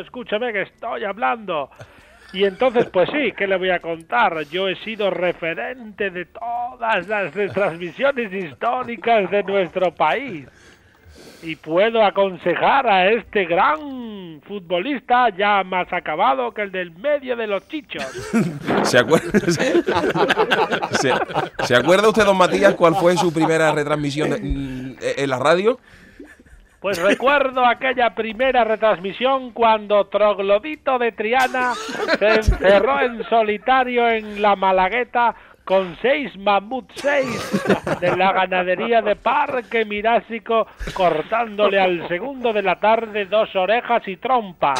escúchame 0.00 0.52
que 0.52 0.62
estoy 0.62 1.04
hablando. 1.04 1.70
Y 2.32 2.44
entonces, 2.44 2.86
pues 2.92 3.08
sí, 3.10 3.32
¿qué 3.36 3.46
le 3.46 3.56
voy 3.56 3.70
a 3.70 3.80
contar? 3.80 4.42
Yo 4.50 4.68
he 4.68 4.76
sido 4.76 5.10
referente 5.10 6.10
de 6.10 6.26
todas 6.26 7.08
las 7.08 7.32
transmisiones 7.54 8.32
históricas 8.32 9.30
de 9.30 9.42
nuestro 9.44 9.94
país. 9.94 10.46
Y 11.42 11.56
puedo 11.56 12.04
aconsejar 12.04 12.86
a 12.86 13.10
este 13.10 13.44
gran 13.44 14.40
futbolista 14.46 15.28
ya 15.30 15.62
más 15.64 15.90
acabado 15.92 16.52
que 16.52 16.62
el 16.62 16.72
del 16.72 16.90
medio 16.90 17.36
de 17.36 17.46
los 17.46 17.66
chichos. 17.68 18.04
¿Se 18.82 18.98
acuerda, 18.98 19.30
se, 21.64 21.74
acuerda 21.74 22.08
usted, 22.08 22.24
don 22.24 22.36
Matías, 22.36 22.74
cuál 22.74 22.96
fue 22.96 23.16
su 23.16 23.32
primera 23.32 23.72
retransmisión 23.72 24.34
en 24.34 25.30
la 25.30 25.38
radio? 25.38 25.78
Pues 26.80 27.02
recuerdo 27.02 27.66
aquella 27.66 28.14
primera 28.14 28.62
retransmisión 28.62 29.50
cuando 29.50 30.06
Troglodito 30.06 30.96
de 30.98 31.10
Triana 31.10 31.74
se 32.18 32.26
encerró 32.36 33.00
en 33.00 33.24
solitario 33.24 34.08
en 34.08 34.40
la 34.40 34.54
Malagueta 34.54 35.34
con 35.68 35.98
seis 36.00 36.34
mamut 36.38 36.90
seis 36.94 37.28
de 38.00 38.16
la 38.16 38.32
ganadería 38.32 39.02
de 39.02 39.16
Parque 39.16 39.84
Mirásico, 39.84 40.66
cortándole 40.94 41.78
al 41.78 42.08
segundo 42.08 42.54
de 42.54 42.62
la 42.62 42.76
tarde 42.76 43.26
dos 43.26 43.54
orejas 43.54 44.02
y 44.08 44.16
trompa, 44.16 44.72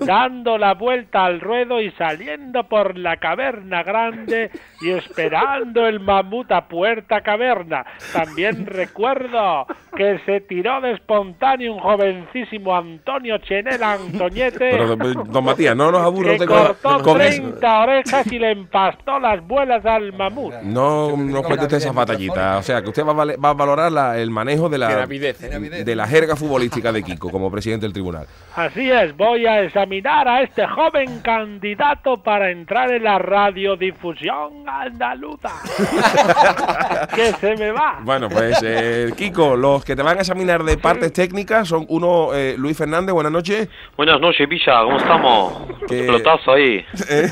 dando 0.00 0.56
la 0.56 0.72
vuelta 0.72 1.26
al 1.26 1.42
ruedo 1.42 1.78
y 1.82 1.90
saliendo 1.90 2.64
por 2.64 2.96
la 2.96 3.18
caverna 3.18 3.82
grande 3.82 4.50
y 4.80 4.88
esperando 4.88 5.86
el 5.86 6.00
mamut 6.00 6.50
a 6.52 6.68
puerta 6.68 7.20
caverna. 7.20 7.84
También 8.10 8.64
recuerdo 8.64 9.66
que 9.94 10.20
se 10.24 10.40
tiró 10.40 10.80
de 10.80 10.92
espontáneo 10.92 11.74
un 11.74 11.80
jovencísimo 11.80 12.74
Antonio 12.74 13.36
Chenela 13.38 13.92
Antoñete 13.92 14.70
Pero, 14.70 14.96
don, 14.96 15.44
Matías, 15.44 15.76
no 15.76 15.92
nos 15.92 16.00
aburra 16.00 16.38
que 16.38 16.46
cortó 16.46 17.02
con 17.02 17.20
eso. 17.20 17.42
30 17.42 17.80
orejas 17.82 18.32
y 18.32 18.38
le 18.38 18.52
empastó 18.52 19.18
las 19.18 19.46
buelas 19.46 19.84
al 19.84 20.14
mamut. 20.14 20.29
No 20.62 21.16
nos 21.16 21.42
cuente 21.46 21.64
usted 21.64 21.76
esas 21.78 21.94
batallitas. 21.94 22.60
O 22.60 22.62
sea, 22.62 22.82
que 22.82 22.88
usted 22.88 23.04
va 23.04 23.10
a, 23.10 23.14
vale- 23.14 23.36
va 23.36 23.50
a 23.50 23.54
valorar 23.54 23.92
la- 23.92 24.18
el 24.18 24.30
manejo 24.30 24.68
de 24.68 24.78
la, 24.78 24.88
Benavidez. 24.88 25.38
de 25.84 25.96
la 25.96 26.06
jerga 26.06 26.36
futbolística 26.36 26.92
de 26.92 27.02
Kiko 27.02 27.30
como 27.30 27.50
presidente 27.50 27.86
del 27.86 27.92
tribunal. 27.92 28.26
Así 28.56 28.90
es, 28.90 29.16
voy 29.16 29.46
a 29.46 29.62
examinar 29.62 30.26
a 30.28 30.42
este 30.42 30.66
joven 30.66 31.20
candidato 31.20 32.22
para 32.22 32.50
entrar 32.50 32.90
en 32.90 33.04
la 33.04 33.18
radiodifusión 33.18 34.68
andaluza. 34.68 35.50
que 37.14 37.32
se 37.32 37.56
me 37.56 37.70
va. 37.72 38.00
Bueno, 38.02 38.28
pues 38.28 38.58
eh, 38.62 39.10
Kiko, 39.16 39.56
los 39.56 39.84
que 39.84 39.94
te 39.96 40.02
van 40.02 40.18
a 40.18 40.20
examinar 40.20 40.62
de 40.64 40.76
partes 40.78 41.12
técnicas 41.12 41.68
son 41.68 41.84
uno, 41.88 42.34
eh, 42.34 42.54
Luis 42.58 42.76
Fernández, 42.76 43.12
buenas 43.12 43.32
noches. 43.32 43.68
Buenas 43.96 44.20
noches, 44.20 44.48
Villa, 44.48 44.82
¿cómo 44.84 44.96
estamos? 44.96 45.52
Que- 45.88 46.04
Pelotazo 46.04 46.52
ahí. 46.52 46.84
Eh, 47.10 47.28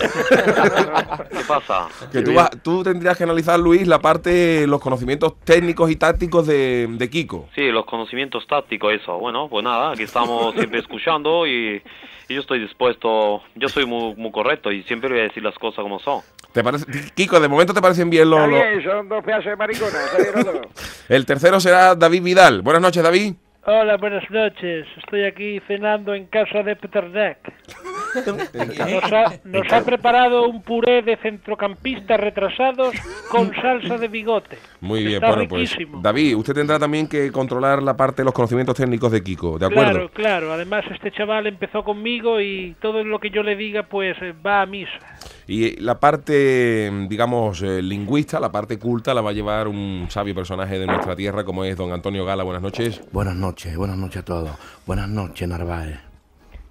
¿Qué 1.30 1.44
pasa? 1.46 1.88
que 2.12 2.22
tú, 2.22 2.34
vas- 2.34 2.50
tú 2.62 2.82
tendrías 2.82 3.16
que 3.16 3.24
analizar, 3.24 3.58
Luis, 3.58 3.86
la 3.86 3.98
parte, 4.00 4.66
los 4.66 4.80
conocimientos 4.80 5.34
técnicos 5.44 5.90
y 5.90 5.96
tácticos 5.96 6.46
de, 6.46 6.86
de 6.90 7.10
Kiko. 7.10 7.48
Sí, 7.54 7.68
los 7.70 7.84
conocimientos 7.86 8.46
tácticos, 8.46 8.92
eso. 8.92 9.18
Bueno, 9.18 9.48
pues 9.48 9.64
nada, 9.64 9.92
aquí 9.92 10.02
estamos 10.02 10.54
siempre 10.54 10.80
escuchando 10.80 11.46
y, 11.46 11.82
y 12.28 12.34
yo 12.34 12.40
estoy 12.42 12.60
dispuesto, 12.60 13.42
yo 13.54 13.68
soy 13.68 13.86
muy, 13.86 14.14
muy 14.16 14.30
correcto 14.30 14.70
y 14.70 14.82
siempre 14.84 15.08
voy 15.08 15.20
a 15.20 15.22
decir 15.24 15.42
las 15.42 15.58
cosas 15.58 15.82
como 15.82 15.98
son. 15.98 16.20
¿Te 16.52 16.62
parece, 16.62 16.84
Kiko, 17.14 17.40
de 17.40 17.48
momento 17.48 17.74
te 17.74 17.80
parecen 17.80 18.10
bien 18.10 18.28
los... 18.28 18.40
Está 18.40 18.68
bien, 18.68 18.82
son 18.84 19.08
dos 19.08 19.24
pedazos 19.24 19.46
de 19.46 19.56
maricones. 19.56 19.94
Está 19.94 20.18
bien, 20.18 20.46
¿no? 20.46 20.68
El 21.14 21.26
tercero 21.26 21.60
será 21.60 21.94
David 21.94 22.22
Vidal. 22.22 22.62
Buenas 22.62 22.82
noches, 22.82 23.02
David. 23.02 23.34
Hola, 23.64 23.96
buenas 23.96 24.30
noches. 24.30 24.86
Estoy 24.96 25.24
aquí 25.24 25.60
cenando 25.66 26.14
en 26.14 26.26
casa 26.26 26.62
de 26.62 26.76
Peternek. 26.76 27.38
Nos 28.14 29.12
ha, 29.12 29.40
nos 29.44 29.72
ha 29.72 29.84
preparado 29.84 30.48
un 30.48 30.62
puré 30.62 31.02
de 31.02 31.16
centrocampistas 31.16 32.18
retrasados 32.18 32.94
con 33.30 33.54
salsa 33.54 33.98
de 33.98 34.08
bigote. 34.08 34.58
Muy 34.80 35.02
bien, 35.02 35.16
Está 35.16 35.28
bueno, 35.28 35.48
pues 35.48 35.70
riquísimo. 35.70 36.00
David, 36.02 36.36
usted 36.36 36.54
tendrá 36.54 36.78
también 36.78 37.06
que 37.06 37.30
controlar 37.32 37.82
la 37.82 37.96
parte 37.96 38.22
de 38.22 38.24
los 38.24 38.34
conocimientos 38.34 38.76
técnicos 38.76 39.12
de 39.12 39.22
Kiko, 39.22 39.58
¿de 39.58 39.66
acuerdo? 39.66 39.92
Claro, 39.92 40.10
claro. 40.10 40.52
Además, 40.52 40.84
este 40.90 41.10
chaval 41.12 41.46
empezó 41.46 41.82
conmigo 41.84 42.40
y 42.40 42.76
todo 42.80 43.04
lo 43.04 43.18
que 43.18 43.30
yo 43.30 43.42
le 43.42 43.56
diga, 43.56 43.84
pues 43.84 44.16
eh, 44.22 44.34
va 44.44 44.62
a 44.62 44.66
misa. 44.66 44.98
Y 45.46 45.80
la 45.80 45.98
parte, 45.98 46.90
digamos, 47.08 47.62
eh, 47.62 47.80
lingüista, 47.80 48.38
la 48.38 48.52
parte 48.52 48.78
culta, 48.78 49.14
la 49.14 49.22
va 49.22 49.30
a 49.30 49.32
llevar 49.32 49.66
un 49.68 50.06
sabio 50.10 50.34
personaje 50.34 50.78
de 50.78 50.86
nuestra 50.86 51.16
tierra 51.16 51.44
como 51.44 51.64
es 51.64 51.76
don 51.76 51.92
Antonio 51.92 52.24
Gala. 52.24 52.42
Buenas 52.44 52.62
noches. 52.62 53.00
Buenas 53.12 53.36
noches, 53.36 53.76
buenas 53.76 53.96
noches 53.96 54.22
a 54.22 54.24
todos. 54.24 54.50
Buenas 54.86 55.08
noches, 55.08 55.48
Narváez. 55.48 56.07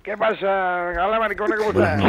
¿Qué 0.08 0.16
pasa? 0.16 0.94
Hola, 1.06 1.20
maricones, 1.20 1.60
¿cómo 1.60 1.72
estás? 1.72 2.02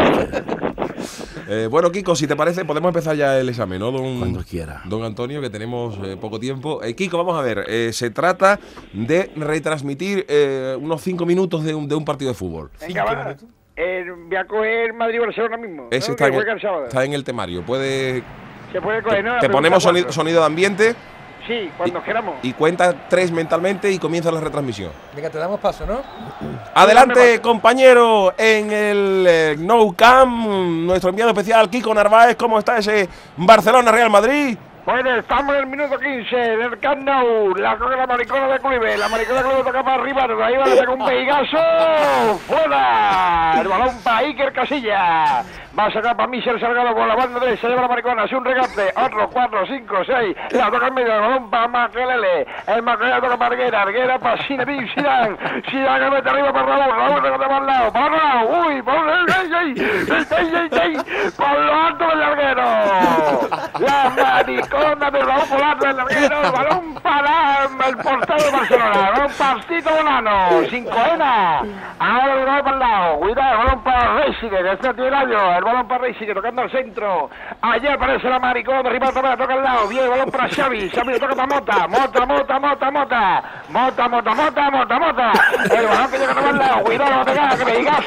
Eh, 1.48 1.66
bueno, 1.68 1.90
Kiko, 1.90 2.14
si 2.14 2.28
te 2.28 2.36
parece, 2.36 2.64
podemos 2.64 2.90
empezar 2.90 3.16
ya 3.16 3.36
el 3.40 3.48
examen, 3.48 3.80
¿no, 3.80 3.90
don, 3.90 4.20
Cuando 4.20 4.44
quiera. 4.44 4.82
don 4.84 5.02
Antonio, 5.02 5.40
que 5.40 5.50
tenemos 5.50 5.98
eh, 6.04 6.16
poco 6.16 6.38
tiempo. 6.38 6.80
Eh, 6.84 6.94
Kiko, 6.94 7.18
vamos 7.18 7.36
a 7.36 7.42
ver, 7.42 7.64
eh, 7.66 7.92
se 7.92 8.10
trata 8.10 8.60
de 8.92 9.32
retransmitir 9.34 10.24
eh, 10.28 10.76
unos 10.80 11.02
cinco 11.02 11.26
minutos 11.26 11.64
de 11.64 11.74
un, 11.74 11.88
de 11.88 11.96
un 11.96 12.04
partido 12.04 12.30
de 12.30 12.36
fútbol. 12.36 12.70
Venga, 12.80 13.02
va. 13.02 13.34
Eh, 13.74 14.04
voy 14.28 14.36
a 14.36 14.44
coger 14.44 14.92
Madrid-Barcelona 14.92 15.56
mismo. 15.56 15.88
Ese 15.90 16.10
¿no? 16.10 16.12
está, 16.12 16.28
en 16.28 16.34
el, 16.34 16.48
el 16.48 16.60
sábado. 16.60 16.84
está 16.84 17.04
en 17.04 17.14
el 17.14 17.24
temario. 17.24 17.62
Puede, 17.66 18.22
Se 18.70 18.80
puede 18.80 19.02
coger, 19.02 19.24
¿no? 19.24 19.34
La 19.34 19.40
te 19.40 19.50
ponemos 19.50 19.82
sonido 19.82 20.38
de 20.38 20.46
ambiente 20.46 20.94
Sí, 21.48 21.70
cuando 21.76 22.02
queramos. 22.02 22.36
y 22.42 22.52
cuenta 22.52 22.94
tres 23.08 23.32
mentalmente 23.32 23.90
y 23.90 23.98
comienza 23.98 24.30
la 24.30 24.40
retransmisión. 24.40 24.92
Venga, 25.16 25.30
te 25.30 25.38
damos 25.38 25.58
paso, 25.58 25.86
¿no? 25.86 26.02
Adelante, 26.74 27.40
compañero, 27.40 28.34
en 28.36 28.70
el 28.70 29.26
eh, 29.26 29.56
No 29.58 29.92
Camp, 29.96 30.46
nuestro 30.46 31.10
enviado 31.10 31.30
especial 31.30 31.68
Kiko 31.70 31.92
Narváez, 31.94 32.36
¿cómo 32.36 32.58
está 32.58 32.78
ese 32.78 33.08
Barcelona-Real 33.36 34.10
Madrid? 34.10 34.58
Bueno, 34.84 35.16
estamos 35.16 35.54
en 35.54 35.60
el 35.60 35.66
minuto 35.66 35.98
15 35.98 36.54
en 36.54 36.62
el 36.62 36.78
Camp 36.78 37.02
Nou. 37.02 37.54
La 37.56 37.76
coge 37.76 37.94
la 37.94 38.06
maricona 38.06 38.48
de 38.48 38.58
Cluive. 38.58 38.96
La 38.96 39.08
maricona 39.08 39.42
de 39.42 39.44
Cluive 39.44 39.64
toca 39.64 39.82
para 39.84 40.02
arriba. 40.02 40.22
Ahí 40.46 40.56
va 40.56 40.64
a 40.64 40.66
hacer 40.66 40.88
un 40.88 41.04
pegazo. 41.04 42.38
¡Fuera! 42.46 43.60
El 43.60 43.68
balón 43.68 43.98
para 44.02 44.18
Iker 44.20 44.50
Casilla. 44.50 45.44
Va 45.78 45.84
a 45.84 45.92
sacar 45.92 46.16
para 46.16 46.28
Michel 46.28 46.58
Salgado 46.58 46.92
con 46.92 47.06
la 47.06 47.14
banda 47.14 47.38
derecha. 47.38 47.68
Lleva 47.68 47.82
la 47.82 47.88
maricona. 47.88 48.24
Hace 48.24 48.34
un 48.34 48.44
regate. 48.44 48.92
Otro, 48.96 49.30
cuatro, 49.30 49.64
cinco, 49.66 50.02
seis. 50.04 50.36
La 50.50 50.72
toca 50.72 50.88
en 50.88 50.94
medio. 50.94 51.14
El 51.14 51.20
balón 51.20 51.50
para 51.50 51.68
Maquelele. 51.68 52.46
El 52.66 52.82
Maquelele 52.82 53.20
toca 53.20 53.36
para 53.36 53.52
Arguera. 53.52 53.82
Arguera 53.82 54.18
para 54.18 54.42
Sinebin. 54.42 54.88
Sidán. 54.92 55.38
Sidán 55.70 56.00
que 56.00 56.10
mete 56.10 56.30
arriba 56.30 56.52
para 56.52 56.66
Raúl. 56.66 56.96
Raúl 56.96 57.22
que 57.22 57.30
para 57.30 57.58
el 57.58 57.66
lado. 57.66 57.92
Para 57.92 58.16
lado. 58.16 58.66
Uy, 58.66 58.82
para 58.82 59.20
el 59.20 59.28
¡Ey, 59.28 59.52
ey! 59.54 59.74
¡Ey, 59.78 60.52
ey, 60.56 60.80
ey! 60.82 61.30
Por 61.36 61.60
lo 61.60 61.74
alto 61.74 62.08
del 62.08 62.18
larguero. 62.18 62.62
La 63.78 64.12
maricona 64.16 65.10
de 65.12 65.20
Raúl 65.20 65.48
por 65.48 65.60
lo 65.60 65.64
alto 65.64 65.86
del 65.86 65.96
larguero. 65.96 66.42
El 66.42 66.52
balón 66.52 66.94
para 66.94 67.64
el 67.88 67.96
portero 67.98 68.42
de 68.42 68.50
Barcelona. 68.50 68.92
El 68.94 69.12
balón 69.12 69.32
para 69.38 69.60
Tito 69.60 69.90
Bonano. 69.90 70.48
Sin 70.70 70.84
coena. 70.86 71.62
Ahora 72.00 72.34
el 72.34 72.46
balón 72.46 72.64
para 72.64 72.72
el 72.72 72.78
lado. 72.80 73.18
Cuidado. 73.20 73.58
Balón 73.58 73.84
para 73.84 74.14
Reisigue. 74.14 74.78
Que 74.78 75.06
el 75.06 75.14
año. 75.14 75.56
El 75.56 75.67
balón 75.68 75.88
para 75.88 76.02
Reisigue. 76.02 76.34
Tocando 76.34 76.62
al 76.62 76.70
centro. 76.70 77.30
Allí 77.60 77.86
aparece 77.86 78.28
la 78.28 78.38
maricona 78.38 78.82
de 78.82 78.90
Rival 78.90 79.14
Tomé. 79.14 79.36
Toca 79.36 79.54
al 79.54 79.62
lado. 79.62 79.88
Bien. 79.88 80.04
El 80.04 80.10
balón 80.10 80.30
para 80.30 80.48
Xavi. 80.48 80.90
Xavi 80.90 81.12
le 81.12 81.20
toca 81.20 81.34
para 81.34 81.46
Mota. 81.46 81.88
Mota, 81.88 82.26
Mota, 82.26 82.58
Mota, 82.58 82.90
Mota. 82.90 83.42
Mota, 83.68 84.08
Mota, 84.08 84.34
Mota, 84.34 84.70
Mota, 84.70 84.98
Mota. 84.98 85.32
El 85.70 85.86
balón 85.86 86.10
que 86.10 86.18
llega 86.18 86.32
a 86.32 86.34
tomar 86.34 86.50
al 86.50 86.58
lado. 86.58 86.84
Cuidado. 86.84 87.16
No 87.16 87.24
te. 87.24 87.58
Que 87.58 87.64
me 87.64 87.72
digas. 87.78 88.04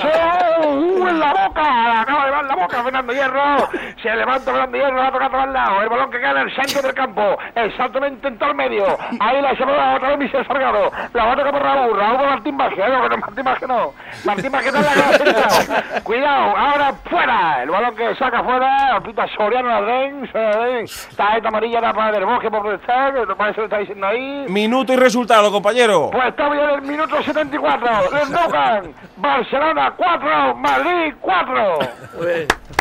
¡Uh! 0.66 1.08
En 1.08 1.20
la 1.20 1.34
boca. 1.34 2.02
Acaba 2.02 2.26
de 2.26 2.32
dar 2.32 2.46
la 2.46 2.56
boca 2.56 2.84
Fernando 2.84 3.14
Hierro. 3.14 3.70
Se 4.02 4.16
levanta 4.16 4.52
Fernando 4.52 4.78
Hierro. 4.78 4.98
La 4.98 5.12
toca 5.12 5.30
todo 5.30 5.42
al 5.42 5.54
lado. 5.54 5.82
El 5.82 5.90
balón 5.90 6.12
que 6.12 6.18
en 6.18 6.38
el 6.38 6.56
centro 6.56 6.82
del 6.82 6.94
campo. 6.94 7.38
El 7.56 7.76
salto 7.78 8.00
lo 8.00 8.08
intentó 8.08 8.46
al 8.46 8.56
medio. 8.56 8.86
Ahí 9.20 9.42
la 9.42 9.56
se 9.56 9.66
va 9.66 9.96
otra 9.96 10.10
vez 10.10 10.20
Michel 10.20 10.46
Salgado. 10.48 10.92
La 11.14 11.26
va 11.26 11.34
a 11.34 11.36
tocar 11.36 11.52
por 11.52 11.62
Raúl. 11.62 11.98
Raúl 11.98 12.18
con 12.18 12.30
Martín 12.30 12.58
Vázquez. 12.58 12.90
No, 12.90 13.18
Martín 13.18 13.44
Vázquez 13.44 13.68
no. 13.68 13.94
Martín 14.26 14.52
Vázquez 14.52 14.74
en 14.76 14.84
la. 14.84 16.02
Cuidado. 16.04 16.58
Ahora 16.58 16.94
fuera. 17.10 17.51
El 17.64 17.70
balón 17.70 17.96
que 17.96 18.16
saca 18.16 18.44
fuera. 18.44 19.02
Pita 19.04 19.28
Soriano 19.36 19.70
Ladrén. 19.70 20.24
Está 20.24 21.38
esta 21.38 21.48
amarilla 21.48 21.80
era 21.80 21.94
para 21.94 22.18
el 22.18 22.26
bosque 22.26 22.50
por 22.50 22.62
protestar. 22.62 23.14
Que 23.14 23.36
parece 23.36 23.56
que 23.56 23.62
lo 23.62 23.66
está 23.66 23.78
diciendo 23.80 24.08
ahí. 24.08 24.46
Minuto 24.48 24.94
y 24.94 24.96
resultado, 24.96 25.52
compañero. 25.52 26.10
Pues 26.12 26.28
estamos 26.28 26.58
ya 26.58 26.64
en 26.64 26.70
el 26.70 26.82
minuto 26.82 27.22
74. 27.22 27.88
Lendocan, 28.12 28.94
Barcelona 29.18 29.94
4, 29.96 30.56
Madrid 30.56 31.14
4. 31.22 31.80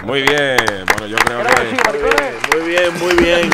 Muy 0.05 0.23
bien. 0.23 0.57
Bueno, 0.93 1.07
yo 1.07 1.17
creo 1.17 1.41
que 1.41 1.57
sí. 1.71 1.77
Muy 2.57 2.69
bien, 2.69 2.99
muy 2.99 3.17
bien. 3.17 3.51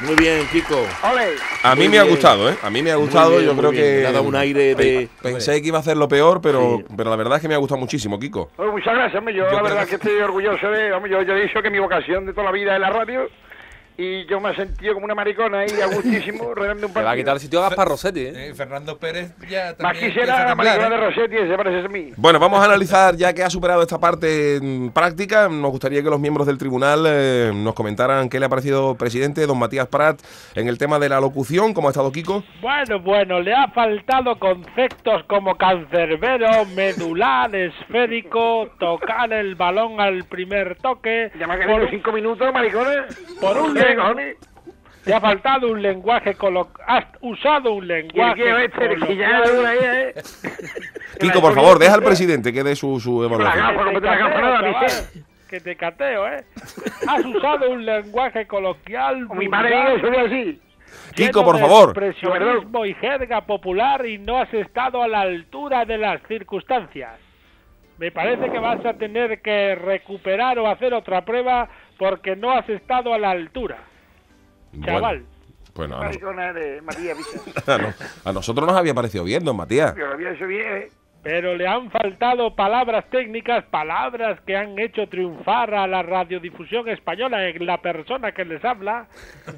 Muy 0.00 0.14
bien, 0.16 0.46
Kiko. 0.52 0.76
Ole. 1.02 1.36
A 1.62 1.74
mí 1.74 1.82
Muy 1.82 1.88
me 1.90 1.98
ha 1.98 2.02
gustado, 2.02 2.50
¿eh? 2.50 2.56
A 2.62 2.70
mí 2.70 2.82
me 2.82 2.90
ha 2.90 2.96
gustado. 2.96 3.30
Bien, 3.30 3.44
yo 3.46 3.56
creo 3.56 3.70
bien. 3.70 3.82
que... 3.82 4.00
Le 4.00 4.06
ha 4.06 4.12
dado 4.12 4.24
un 4.24 4.36
aire 4.36 4.74
de- 4.74 5.08
Pensé 5.22 5.62
que 5.62 5.68
iba 5.68 5.78
a 5.78 5.80
hacer 5.80 5.96
lo 5.96 6.08
peor, 6.08 6.40
pero, 6.40 6.78
Sí. 6.78 6.94
pero 6.96 7.10
la 7.10 7.16
verdad 7.16 7.36
es 7.36 7.42
que 7.42 7.48
me 7.48 7.54
ha 7.54 7.58
gustado 7.58 7.78
muchísimo, 7.80 8.18
Kiko. 8.18 8.50
Pues 8.56 8.70
muchas 8.70 8.94
gracias, 8.94 9.18
hombre. 9.18 9.34
Yo, 9.34 9.44
la 9.50 9.62
verdad 9.62 9.86
que 9.86 9.94
estoy 9.94 10.16
orgulloso 10.16 10.68
de... 10.70 10.92
Hombre, 10.92 11.10
yo, 11.10 11.22
yo 11.22 11.34
he 11.34 11.42
dicho 11.42 11.62
que 11.62 11.70
mi 11.70 11.78
vocación 11.78 12.26
de 12.26 12.32
toda 12.32 12.44
la 12.46 12.52
vida 12.52 12.74
es 12.74 12.80
la 12.80 12.90
radio 12.90 13.28
y 13.96 14.26
yo 14.26 14.40
me 14.40 14.50
he 14.50 14.56
sentido 14.56 14.94
como 14.94 15.04
una 15.06 15.14
maricona 15.14 15.60
ahí 15.60 15.80
a 15.80 15.86
gustísimo, 15.86 16.52
redando 16.56 16.86
un 16.88 16.92
Le 16.94 17.00
va 17.00 17.00
a 17.00 17.04
partido. 17.04 17.22
quitar 17.22 17.34
el 17.34 17.40
sitio 17.40 17.60
a 17.60 17.68
Gaspar 17.68 17.88
Rossetti, 17.88 18.20
¿eh? 18.20 18.32
Eh, 18.48 18.54
Fernando 18.54 18.98
Pérez 18.98 19.32
ya 19.48 19.66
Más 19.66 19.76
también 19.76 20.06
quisiera 20.06 20.22
empieza 20.22 20.42
a 20.42 20.48
la 20.48 20.54
maricona 20.54 20.86
¿eh? 20.86 20.90
de 20.90 20.96
Rossetti, 21.06 21.36
se 21.48 21.56
parece 21.56 21.86
a 21.86 21.88
mí. 21.88 22.12
Bueno, 22.16 22.38
vamos 22.38 22.60
a 22.60 22.64
analizar, 22.64 23.14
ya 23.16 23.32
que 23.32 23.42
ha 23.44 23.50
superado 23.50 23.82
esta 23.82 23.98
parte 23.98 24.58
mm, 24.60 24.88
práctica, 24.88 25.48
nos 25.48 25.70
gustaría 25.70 26.02
que 26.02 26.10
los 26.10 26.18
miembros 26.20 26.46
del 26.46 26.58
tribunal 26.58 27.04
eh, 27.06 27.52
nos 27.54 27.74
comentaran 27.74 28.28
qué 28.28 28.40
le 28.40 28.46
ha 28.46 28.48
parecido, 28.48 28.96
presidente, 28.96 29.46
don 29.46 29.58
Matías 29.58 29.86
Prat, 29.86 30.20
en 30.54 30.66
el 30.68 30.76
tema 30.78 30.98
de 30.98 31.08
la 31.08 31.20
locución, 31.20 31.72
cómo 31.74 31.88
ha 31.88 31.90
estado 31.92 32.10
Kiko. 32.10 32.42
Bueno, 32.60 32.98
bueno, 33.00 33.40
le 33.40 33.54
ha 33.54 33.68
faltado 33.68 34.38
conceptos 34.38 35.22
como 35.28 35.56
cancerbero, 35.56 36.64
medular, 36.74 37.54
esférico, 37.54 38.68
tocar 38.78 39.32
el 39.32 39.54
balón 39.54 40.00
al 40.00 40.24
primer 40.24 40.76
toque. 40.76 41.30
Ya 41.38 41.46
me 41.46 41.54
ha 41.54 41.56
por, 41.58 41.66
quedado 41.66 41.86
cinco 41.90 42.12
minutos, 42.12 42.52
maricones. 42.52 43.16
por 43.40 43.56
un 43.58 43.74
¿Qué 43.84 43.90
len- 43.90 43.98
cojones? 43.98 44.36
le 45.06 45.14
ha 45.14 45.20
faltado 45.20 45.70
un 45.70 45.82
lenguaje 45.82 46.34
colo 46.34 46.68
has 46.86 47.04
usado 47.20 47.72
un 47.74 47.84
¿Y 47.84 47.92
el 47.92 48.06
lenguaje 48.06 48.64
este? 48.64 48.84
¿eh? 48.94 50.14
Kiko, 51.20 51.40
por 51.40 51.54
favor, 51.54 51.78
deja 51.78 51.94
al 51.94 52.02
presidente 52.02 52.52
que 52.52 52.62
dé 52.64 52.74
su, 52.74 52.98
su 53.00 53.22
evaluación. 53.22 53.76
te 54.00 54.68
Vicente. 54.68 55.24
que 55.48 55.60
te 55.60 55.76
cateo, 55.76 56.26
¿eh? 56.26 56.44
Has 57.06 57.24
usado 57.24 57.70
un 57.70 57.84
lenguaje 57.84 58.46
coloquial 58.46 59.28
Mi 59.34 59.46
madre 59.48 59.96
eso 59.96 60.06
así. 60.26 60.60
Kiko, 61.14 61.44
por 61.44 61.58
favor. 61.58 61.90
expresionismo 61.90 62.86
y 62.86 62.94
jerga 62.94 63.42
popular 63.42 64.06
y 64.06 64.18
no 64.18 64.38
has 64.38 64.52
estado 64.54 65.02
a 65.02 65.08
la 65.08 65.20
altura 65.20 65.84
de 65.84 65.98
las 65.98 66.20
circunstancias. 66.28 67.12
Me 67.98 68.10
parece 68.10 68.50
que 68.50 68.58
vas 68.58 68.84
a 68.84 68.94
tener 68.94 69.40
que 69.40 69.74
recuperar 69.76 70.58
o 70.58 70.68
hacer 70.68 70.94
otra 70.94 71.24
prueba 71.24 71.68
porque 71.98 72.36
no 72.36 72.50
has 72.52 72.68
estado 72.68 73.12
a 73.14 73.18
la 73.18 73.30
altura. 73.30 73.78
Chaval. 74.84 75.24
Bueno, 75.74 75.98
a, 76.00 76.04
nos- 76.04 76.54
de 76.54 76.82
Matías 76.82 77.18
a 77.68 77.78
no- 77.78 77.94
a 78.24 78.32
nosotros 78.32 78.66
nos 78.66 78.76
había 78.76 78.94
parecido 78.94 79.24
bien, 79.24 79.44
don 79.44 79.56
Matías. 79.56 79.94
Yo 79.96 80.06
lo 80.06 80.12
había 80.14 80.30
hecho 80.30 80.46
bien, 80.46 80.66
¿eh? 80.76 80.88
Pero 81.22 81.56
le 81.56 81.66
han 81.66 81.90
faltado 81.90 82.54
palabras 82.54 83.06
técnicas, 83.10 83.64
palabras 83.64 84.38
que 84.46 84.54
han 84.56 84.78
hecho 84.78 85.08
triunfar 85.08 85.74
a 85.74 85.86
la 85.86 86.02
radiodifusión 86.02 86.86
española 86.90 87.48
en 87.48 87.64
la 87.64 87.80
persona 87.80 88.32
que 88.32 88.44
les 88.44 88.62
habla. 88.62 89.06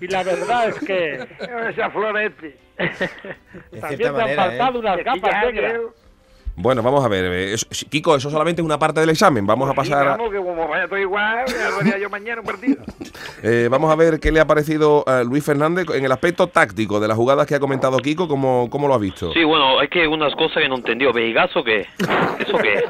Y 0.01 0.07
la 0.07 0.23
verdad 0.23 0.69
es 0.69 0.79
que 0.79 1.15
Esa 1.71 1.91
flor 1.91 2.21
este. 2.21 2.57
también 3.81 3.99
te 3.99 4.07
han 4.07 4.15
manera, 4.17 4.45
faltado 4.45 4.79
unas 4.79 4.97
Que 4.99 5.03
gafas 5.03 5.45
negras. 5.47 5.73
creo- 5.73 5.95
Bueno, 6.59 6.83
vamos 6.83 7.05
a 7.05 7.09
ver. 7.09 7.25
eh, 7.27 7.53
eso- 7.55 7.67
Kiko, 7.91 8.17
eso 8.17 8.31
solamente 8.31 8.63
es 8.63 8.65
una 8.67 8.79
parte 8.79 9.01
del 9.01 9.11
examen. 9.11 9.47
Vamos 9.47 9.69
a 9.69 9.73
Sí, 9.73 9.77
pasar 9.77 10.07
a, 10.09 10.11
Vamos, 10.17 10.31
que 10.33 10.39
como 10.39 10.67
vaya 10.67 10.87
todo 10.89 10.99
igual, 10.99 11.45
ya 11.47 11.69
lo 11.71 11.77
haría 11.81 11.99
yo 11.99 12.09
mañana 12.09 12.41
un 12.41 12.47
partido. 12.47 12.77
eh, 13.43 13.69
vamos 13.71 13.93
a 13.93 13.95
ver 13.97 14.19
qué 14.21 14.33
le 14.33 14.41
ha 14.41 14.47
parecido 14.47 15.05
a 15.07 15.23
Luis 15.23 15.45
Fernández 15.45 15.87
en 15.95 16.05
el 16.05 16.13
aspecto 16.13 16.47
táctico 16.47 16.99
de 16.99 17.09
las 17.09 17.17
jugadas 17.17 17.47
que 17.47 17.55
ha 17.55 17.61
comentado 17.61 17.99
Kiko, 17.99 18.27
cómo, 18.27 18.69
cómo 18.71 18.89
lo 18.89 18.95
ha 18.95 18.99
visto. 18.99 19.33
Sí, 19.35 19.45
bueno, 19.45 19.83
es 19.83 19.91
que 19.91 20.09
unas 20.09 20.35
cosas 20.35 20.63
que 20.63 20.69
no 20.69 20.77
entendió. 20.77 21.13
¿Vejigazo 21.13 21.63
qué? 21.63 21.87
¿Eso 22.41 22.57
qué? 22.59 22.83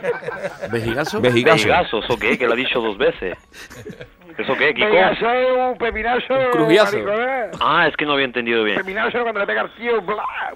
¿Vejigazo? 0.71 1.21
Vejigazo. 1.21 1.57
¿Vejigazo? 1.57 1.99
¿Eso 1.99 2.17
qué? 2.19 2.39
Que 2.39 2.47
lo 2.47 2.53
ha 2.53 2.57
dicho 2.57 2.81
dos 2.81 2.97
veces. 2.97 3.37
¿Eso 4.39 4.55
qué, 4.57 4.75
Kiko? 4.75 4.91
Pegaso, 4.91 5.27
un 5.71 5.79
pepinazo. 5.79 6.35
Un 6.35 6.51
crujiazo. 6.51 6.99
maricona. 6.99 7.51
Ah, 7.61 7.87
es 7.89 7.97
que 7.97 8.05
no 8.05 8.13
había 8.13 8.27
entendido 8.27 8.65
bien. 8.65 8.77
Pepinazo 8.77 9.23
cuando 9.23 9.41
le 9.41 9.47
pega 9.47 9.63
al 9.63 9.75
tío, 9.75 10.03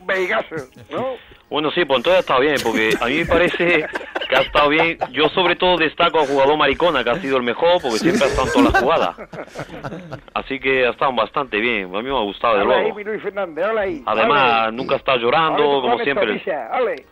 veigazo, 0.02 0.56
¿no? 0.90 1.14
Bueno, 1.48 1.70
sí, 1.72 1.84
pues 1.84 1.96
entonces 1.98 2.18
ha 2.18 2.20
estado 2.20 2.40
bien, 2.40 2.56
porque 2.62 2.90
a 3.00 3.06
mí 3.06 3.14
me 3.18 3.26
parece 3.26 3.84
que 4.28 4.36
ha 4.36 4.42
estado 4.42 4.68
bien. 4.68 4.98
Yo 5.10 5.28
sobre 5.30 5.56
todo 5.56 5.78
destaco 5.78 6.20
al 6.20 6.28
jugador 6.28 6.56
Maricona, 6.56 7.02
que 7.02 7.10
ha 7.10 7.16
sido 7.16 7.38
el 7.38 7.42
mejor, 7.42 7.82
porque 7.82 7.98
siempre 7.98 8.24
ha 8.24 8.28
estado 8.28 8.46
en 8.46 8.52
todas 8.52 8.72
las 8.72 8.82
jugadas. 8.82 9.16
Así 10.34 10.60
que 10.60 10.86
ha 10.86 10.90
estado 10.90 11.12
bastante 11.12 11.58
bien, 11.58 11.86
a 11.86 12.02
mí 12.02 12.08
me 12.08 12.16
ha 12.16 12.22
gustado, 12.22 12.56
de 12.56 12.64
luego. 12.64 12.94
Además, 14.06 14.72
nunca 14.72 14.94
ha 14.94 14.98
estado 14.98 15.18
llorando, 15.18 15.80
como 15.80 15.98
siempre. 16.04 16.40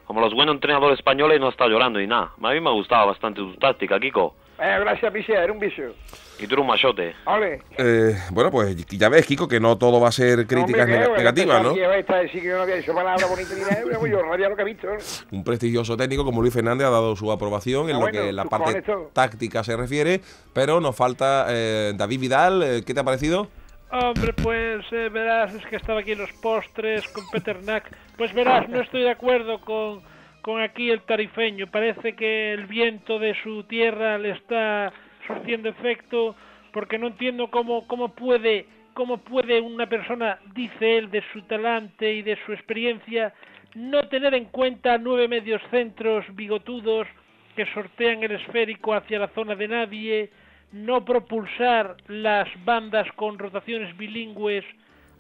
Como 0.04 0.20
los 0.20 0.33
buenos 0.35 0.54
entrenadores 0.54 0.98
españoles, 0.98 1.40
no 1.40 1.46
ha 1.46 1.50
estado 1.50 1.70
llorando 1.70 1.98
ni 1.98 2.07
nada. 2.07 2.31
A 2.40 2.50
mí 2.52 2.61
me 2.61 2.68
ha 2.68 2.74
gustado 2.74 3.09
bastante 3.09 3.40
tu 3.40 3.54
táctica, 3.57 3.98
Kiko. 3.98 4.35
Eh, 4.61 4.77
gracias, 4.81 5.12
Picia, 5.12 5.42
era 5.44 5.53
un 5.53 5.59
vicio. 5.61 5.94
Y 6.40 6.47
tú 6.47 6.55
eres 6.55 6.59
un 6.62 6.66
machote. 6.66 7.14
Ole. 7.27 7.62
Eh, 7.79 8.14
bueno, 8.31 8.51
pues 8.51 8.75
ya 8.87 9.09
ves, 9.09 9.27
Kiko, 9.27 9.47
que 9.49 9.59
no 9.61 9.77
todo 9.79 10.01
va 10.01 10.09
a 10.09 10.12
ser 10.12 10.47
críticas 10.47 10.83
Hombre, 10.87 11.07
neg- 11.09 11.16
negativas, 11.16 11.62
¿no? 11.62 11.75
Yo 11.77 12.57
no 12.57 12.62
había 12.62 12.77
dicho 12.77 12.94
palabra 12.94 13.27
bonita 13.27 13.55
ni 13.55 13.61
nada, 13.61 13.79
pero 13.85 14.07
yo 14.07 14.23
radia 14.23 14.49
lo 14.49 14.57
que 14.57 14.62
he 14.62 14.64
visto. 14.64 14.87
¿no? 14.88 14.97
Un 15.37 15.44
prestigioso 15.44 15.97
técnico 15.97 16.25
como 16.25 16.40
Luis 16.40 16.55
Fernández 16.55 16.87
ha 16.87 16.90
dado 16.90 17.14
su 17.16 17.31
aprobación 17.33 17.85
en 17.88 17.97
Ah, 17.97 17.99
lo 17.99 18.01
bueno, 18.01 18.21
que 18.23 18.33
la 18.33 18.44
parte 18.44 18.83
táctica 19.12 19.62
se 19.64 19.77
refiere, 19.77 20.21
pero 20.53 20.81
nos 20.81 20.94
falta 20.97 21.47
eh, 21.49 21.92
David 21.97 22.21
Vidal. 22.21 22.62
eh, 22.62 22.83
¿Qué 22.87 22.94
te 22.94 23.01
ha 23.01 23.05
parecido? 23.05 23.49
Hombre, 23.90 24.33
pues 24.35 24.85
eh, 24.92 25.09
verás, 25.11 25.55
es 25.55 25.64
que 25.66 25.77
estaba 25.77 26.01
aquí 26.01 26.12
en 26.12 26.18
los 26.18 26.33
postres 26.35 27.07
con 27.09 27.25
Peter 27.31 27.62
Nack. 27.64 27.85
Pues 28.16 28.35
verás, 28.35 28.68
no 28.68 28.81
estoy 28.81 29.03
de 29.03 29.11
acuerdo 29.11 29.61
con, 29.61 30.03
con 30.42 30.61
aquí 30.61 30.90
el 30.90 31.03
tarifeño. 31.03 31.66
Parece 31.68 32.14
que 32.14 32.53
el 32.53 32.66
viento 32.66 33.18
de 33.18 33.35
su 33.42 33.64
tierra 33.64 34.18
le 34.18 34.31
está 34.31 34.92
surtiendo 35.27 35.68
efecto 35.68 36.35
porque 36.72 36.98
no 36.98 37.09
entiendo 37.09 37.51
cómo, 37.51 37.87
cómo 37.87 38.14
puede 38.14 38.66
cómo 38.98 39.18
puede 39.18 39.61
una 39.61 39.88
persona, 39.88 40.40
dice 40.57 40.98
él, 40.98 41.09
de 41.12 41.22
su 41.33 41.42
talante 41.42 42.14
y 42.14 42.22
de 42.22 42.37
su 42.44 42.53
experiencia, 42.53 43.33
no 43.77 44.09
tener 44.09 44.35
en 44.35 44.46
cuenta 44.46 44.98
nueve 44.98 45.29
medios 45.29 45.62
centros 45.70 46.24
bigotudos 46.35 47.07
que 47.55 47.64
sortean 47.66 48.24
el 48.24 48.33
esférico 48.33 48.94
hacia 48.94 49.20
la 49.20 49.29
zona 49.29 49.55
de 49.55 49.68
nadie, 49.68 50.31
no 50.72 51.05
propulsar 51.05 51.96
las 52.09 52.48
bandas 52.64 53.07
con 53.12 53.38
rotaciones 53.38 53.96
bilingües 53.96 54.64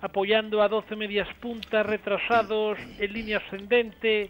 apoyando 0.00 0.60
a 0.60 0.68
12 0.68 0.96
medias 0.96 1.28
puntas 1.34 1.86
retrasados 1.86 2.78
en 2.98 3.12
línea 3.12 3.38
ascendente, 3.38 4.28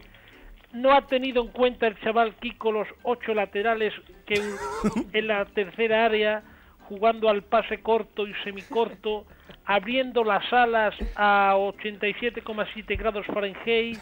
no 0.72 0.92
ha 0.92 1.06
tenido 1.06 1.42
en 1.42 1.48
cuenta 1.48 1.86
el 1.86 1.98
chaval 2.00 2.34
Kiko 2.36 2.72
los 2.72 2.88
ocho 3.02 3.34
laterales 3.34 3.92
que 4.26 4.34
en 5.12 5.26
la 5.26 5.44
tercera 5.46 6.04
área 6.04 6.42
jugando 6.88 7.28
al 7.28 7.42
pase 7.42 7.82
corto 7.82 8.26
y 8.26 8.32
semicorto, 8.44 9.26
abriendo 9.66 10.24
las 10.24 10.50
alas 10.52 10.94
a 11.16 11.54
87,7 11.56 12.96
grados 12.98 13.26
Fahrenheit 13.26 13.98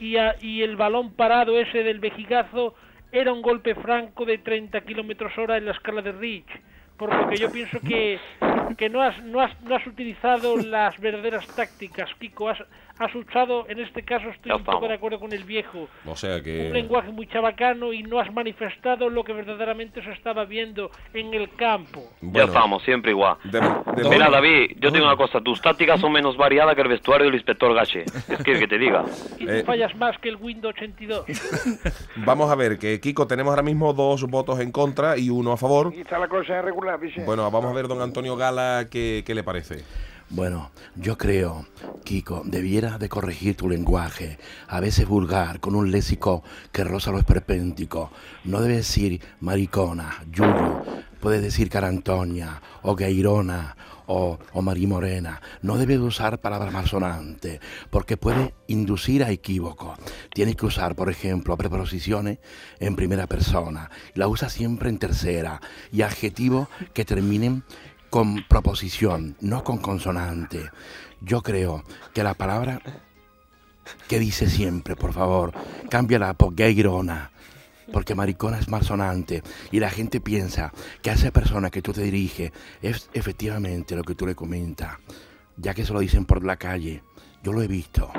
y, 0.00 0.16
a- 0.16 0.34
y 0.40 0.62
el 0.62 0.76
balón 0.76 1.12
parado 1.14 1.58
ese 1.58 1.82
del 1.84 2.00
vejigazo 2.00 2.74
era 3.12 3.32
un 3.32 3.42
golpe 3.42 3.74
franco 3.76 4.24
de 4.24 4.38
30 4.38 4.80
kilómetros 4.82 5.36
hora 5.38 5.56
en 5.56 5.66
la 5.66 5.72
escala 5.72 6.02
de 6.02 6.12
Rich. 6.12 6.48
Por 6.96 7.14
lo 7.14 7.28
que 7.28 7.36
yo 7.36 7.52
pienso 7.52 7.78
que, 7.80 8.18
que 8.78 8.88
no, 8.88 9.02
has, 9.02 9.22
no, 9.22 9.40
has, 9.40 9.60
no 9.62 9.76
has 9.76 9.86
utilizado 9.86 10.56
las 10.56 10.98
verdaderas 10.98 11.46
tácticas, 11.54 12.08
Kiko. 12.18 12.48
Has, 12.48 12.58
has 12.98 13.14
usado, 13.14 13.66
en 13.68 13.78
este 13.80 14.02
caso 14.02 14.28
estoy 14.30 14.50
Ya 14.50 14.56
un 14.56 14.64
poco 14.64 14.88
de 14.88 14.94
acuerdo 14.94 15.20
con 15.20 15.32
el 15.32 15.44
viejo, 15.44 15.88
O 16.06 16.16
sea 16.16 16.36
un 16.36 16.42
que... 16.42 16.70
lenguaje 16.70 17.10
muy 17.10 17.26
chabacano 17.26 17.92
y 17.92 18.02
no 18.02 18.18
has 18.20 18.32
manifestado 18.32 19.10
lo 19.10 19.22
que 19.24 19.32
verdaderamente 19.32 20.02
se 20.02 20.12
estaba 20.12 20.44
viendo 20.44 20.90
en 21.12 21.34
el 21.34 21.50
campo. 21.50 22.00
Ya 22.22 22.28
Bueno, 22.30 22.46
estamos, 22.48 22.82
siempre 22.84 23.10
igual. 23.12 23.36
de- 23.44 23.60
de- 23.60 24.08
Mira, 24.08 24.30
David, 24.30 24.76
yo 24.80 24.90
tengo 24.92 25.06
una 25.06 25.16
cosa. 25.16 25.40
Tus 25.40 25.60
tácticas 25.60 26.00
son 26.00 26.12
menos 26.12 26.36
variadas 26.36 26.74
que 26.74 26.82
el 26.82 26.88
vestuario 26.88 27.26
del 27.26 27.34
inspector 27.34 27.74
Gache. 27.74 28.04
¿Qué 28.26 28.36
quieres 28.38 28.60
que 28.60 28.68
te 28.68 28.78
diga? 28.78 29.04
Y 29.38 29.44
tú 29.46 29.50
Eh. 29.52 29.64
fallas 29.64 29.94
más 29.96 30.16
que 30.18 30.28
el 30.30 30.36
Windows 30.36 30.74
82. 30.76 31.24
Vamos 32.16 32.50
a 32.50 32.54
ver, 32.54 32.78
que 32.78 33.00
Kiko, 33.00 33.26
tenemos 33.26 33.50
ahora 33.50 33.62
mismo 33.62 33.92
dos 33.92 34.24
votos 34.24 34.60
en 34.60 34.72
contra 34.72 35.16
y 35.18 35.30
uno 35.30 35.52
a 35.52 35.56
favor. 35.56 35.88
Aquí 35.88 36.00
está 36.00 36.18
la 36.18 36.28
cosa 36.28 36.62
regular, 36.62 36.98
dice. 37.00 37.24
Bueno, 37.24 37.50
vamos 37.50 37.70
a 37.70 37.74
ver, 37.74 37.88
don 37.88 38.00
Antonio 38.00 38.36
Gala, 38.36 38.86
qué, 38.90 39.22
qué 39.26 39.34
le 39.34 39.42
parece. 39.42 39.84
Bueno, 40.28 40.72
yo 40.96 41.16
creo, 41.16 41.66
Kiko, 42.02 42.42
debiera 42.44 42.98
de 42.98 43.08
corregir 43.08 43.56
tu 43.56 43.68
lenguaje, 43.68 44.38
a 44.66 44.80
veces 44.80 45.06
vulgar, 45.06 45.60
con 45.60 45.76
un 45.76 45.92
léxico 45.92 46.42
que 46.72 46.82
roza 46.82 47.12
lo 47.12 47.18
esperpéntico. 47.18 48.10
No 48.42 48.60
debes 48.60 48.78
decir 48.78 49.20
maricona, 49.40 50.24
yuyu, 50.32 50.82
puedes 51.20 51.42
decir 51.42 51.70
carantoña, 51.70 52.60
o 52.82 52.96
gairona, 52.96 53.76
o, 54.06 54.38
o 54.52 54.62
marimorena. 54.62 55.40
No 55.62 55.78
debes 55.78 56.00
usar 56.00 56.40
palabras 56.40 56.72
malsonantes, 56.72 57.60
porque 57.90 58.16
puede 58.16 58.52
inducir 58.66 59.22
a 59.22 59.30
equívoco. 59.30 59.96
Tienes 60.34 60.56
que 60.56 60.66
usar, 60.66 60.96
por 60.96 61.08
ejemplo, 61.08 61.56
preposiciones 61.56 62.38
en 62.80 62.96
primera 62.96 63.28
persona. 63.28 63.90
La 64.14 64.26
usa 64.26 64.48
siempre 64.48 64.88
en 64.88 64.98
tercera. 64.98 65.60
Y 65.92 66.02
adjetivos 66.02 66.68
que 66.94 67.04
terminen 67.04 67.64
con 68.10 68.44
proposición, 68.48 69.36
no 69.40 69.64
con 69.64 69.78
consonante. 69.78 70.70
Yo 71.20 71.42
creo 71.42 71.84
que 72.14 72.22
la 72.22 72.34
palabra 72.34 72.80
que 74.08 74.18
dice 74.18 74.48
siempre, 74.48 74.96
por 74.96 75.12
favor, 75.12 75.52
cámbiala 75.90 76.34
por 76.34 76.54
gayrona, 76.54 77.30
porque 77.92 78.14
maricona 78.14 78.58
es 78.58 78.68
malsonante 78.68 79.42
y 79.70 79.80
la 79.80 79.90
gente 79.90 80.20
piensa 80.20 80.72
que 81.02 81.10
a 81.10 81.14
esa 81.14 81.30
persona 81.30 81.70
que 81.70 81.82
tú 81.82 81.92
te 81.92 82.02
diriges 82.02 82.52
es 82.82 83.08
efectivamente 83.12 83.96
lo 83.96 84.02
que 84.02 84.14
tú 84.14 84.26
le 84.26 84.34
comentas, 84.34 84.98
ya 85.56 85.74
que 85.74 85.84
se 85.84 85.92
lo 85.92 86.00
dicen 86.00 86.24
por 86.24 86.44
la 86.44 86.56
calle. 86.56 87.02
Yo 87.42 87.52
lo 87.52 87.62
he 87.62 87.68
visto. 87.68 88.10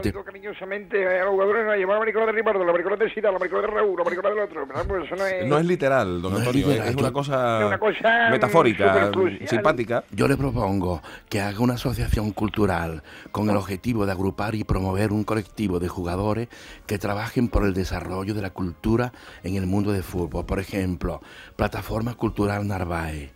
Te- 0.00 0.12
cariñosamente 0.12 1.20
a 1.20 1.24
los 1.24 1.32
jugadores, 1.32 1.66
no 1.66 1.74
llevar 1.74 1.94
la 1.94 2.00
maricona 2.00 2.26
de 2.26 2.32
Ricardo, 2.32 2.64
la 2.64 2.72
maricona 2.72 2.96
de 2.96 3.12
Sida, 3.12 3.30
la 3.30 3.38
maricona 3.38 3.62
de 3.62 3.68
Raúl, 3.68 3.98
la 3.98 4.04
maricona 4.04 4.28
del 4.30 4.38
otro, 4.38 4.66
¿verdad? 4.66 4.84
Pues 4.86 5.04
eso 5.04 5.16
no 5.16 5.26
es... 5.26 5.46
No 5.46 5.58
es 5.58 5.64
literal, 5.66 6.22
don 6.22 6.32
No 6.32 6.38
Antonio, 6.38 6.60
es, 6.60 6.66
literal, 6.68 6.88
es 6.88 6.96
una 6.96 7.12
cosa, 7.12 7.60
Es 7.60 7.66
una 7.66 7.78
cosa, 7.78 8.28
metafórica, 8.30 9.10
simpática. 9.46 10.04
Yo 10.10 10.28
le 10.28 10.36
propongo 10.36 11.02
que 11.28 11.40
haga 11.40 11.60
una 11.60 11.74
asociación 11.74 12.32
cultural 12.32 13.02
con 13.32 13.48
el 13.50 13.56
objetivo 13.56 14.06
de 14.06 14.12
agrupar 14.12 14.54
y 14.54 14.64
promover 14.64 15.12
un 15.12 15.24
colectivo 15.24 15.78
de 15.78 15.88
jugadores 15.88 16.48
que 16.86 16.98
trabajen 16.98 17.48
por 17.48 17.64
el 17.64 17.74
desarrollo 17.74 18.34
de 18.34 18.42
la 18.42 18.50
cultura 18.50 19.12
en 19.42 19.56
el 19.56 19.66
mundo 19.66 19.92
del 19.92 20.02
fútbol. 20.02 20.46
Por 20.46 20.58
ejemplo, 20.58 21.20
Plataforma 21.56 22.14
Cultural 22.14 22.66
Narváez. 22.66 23.32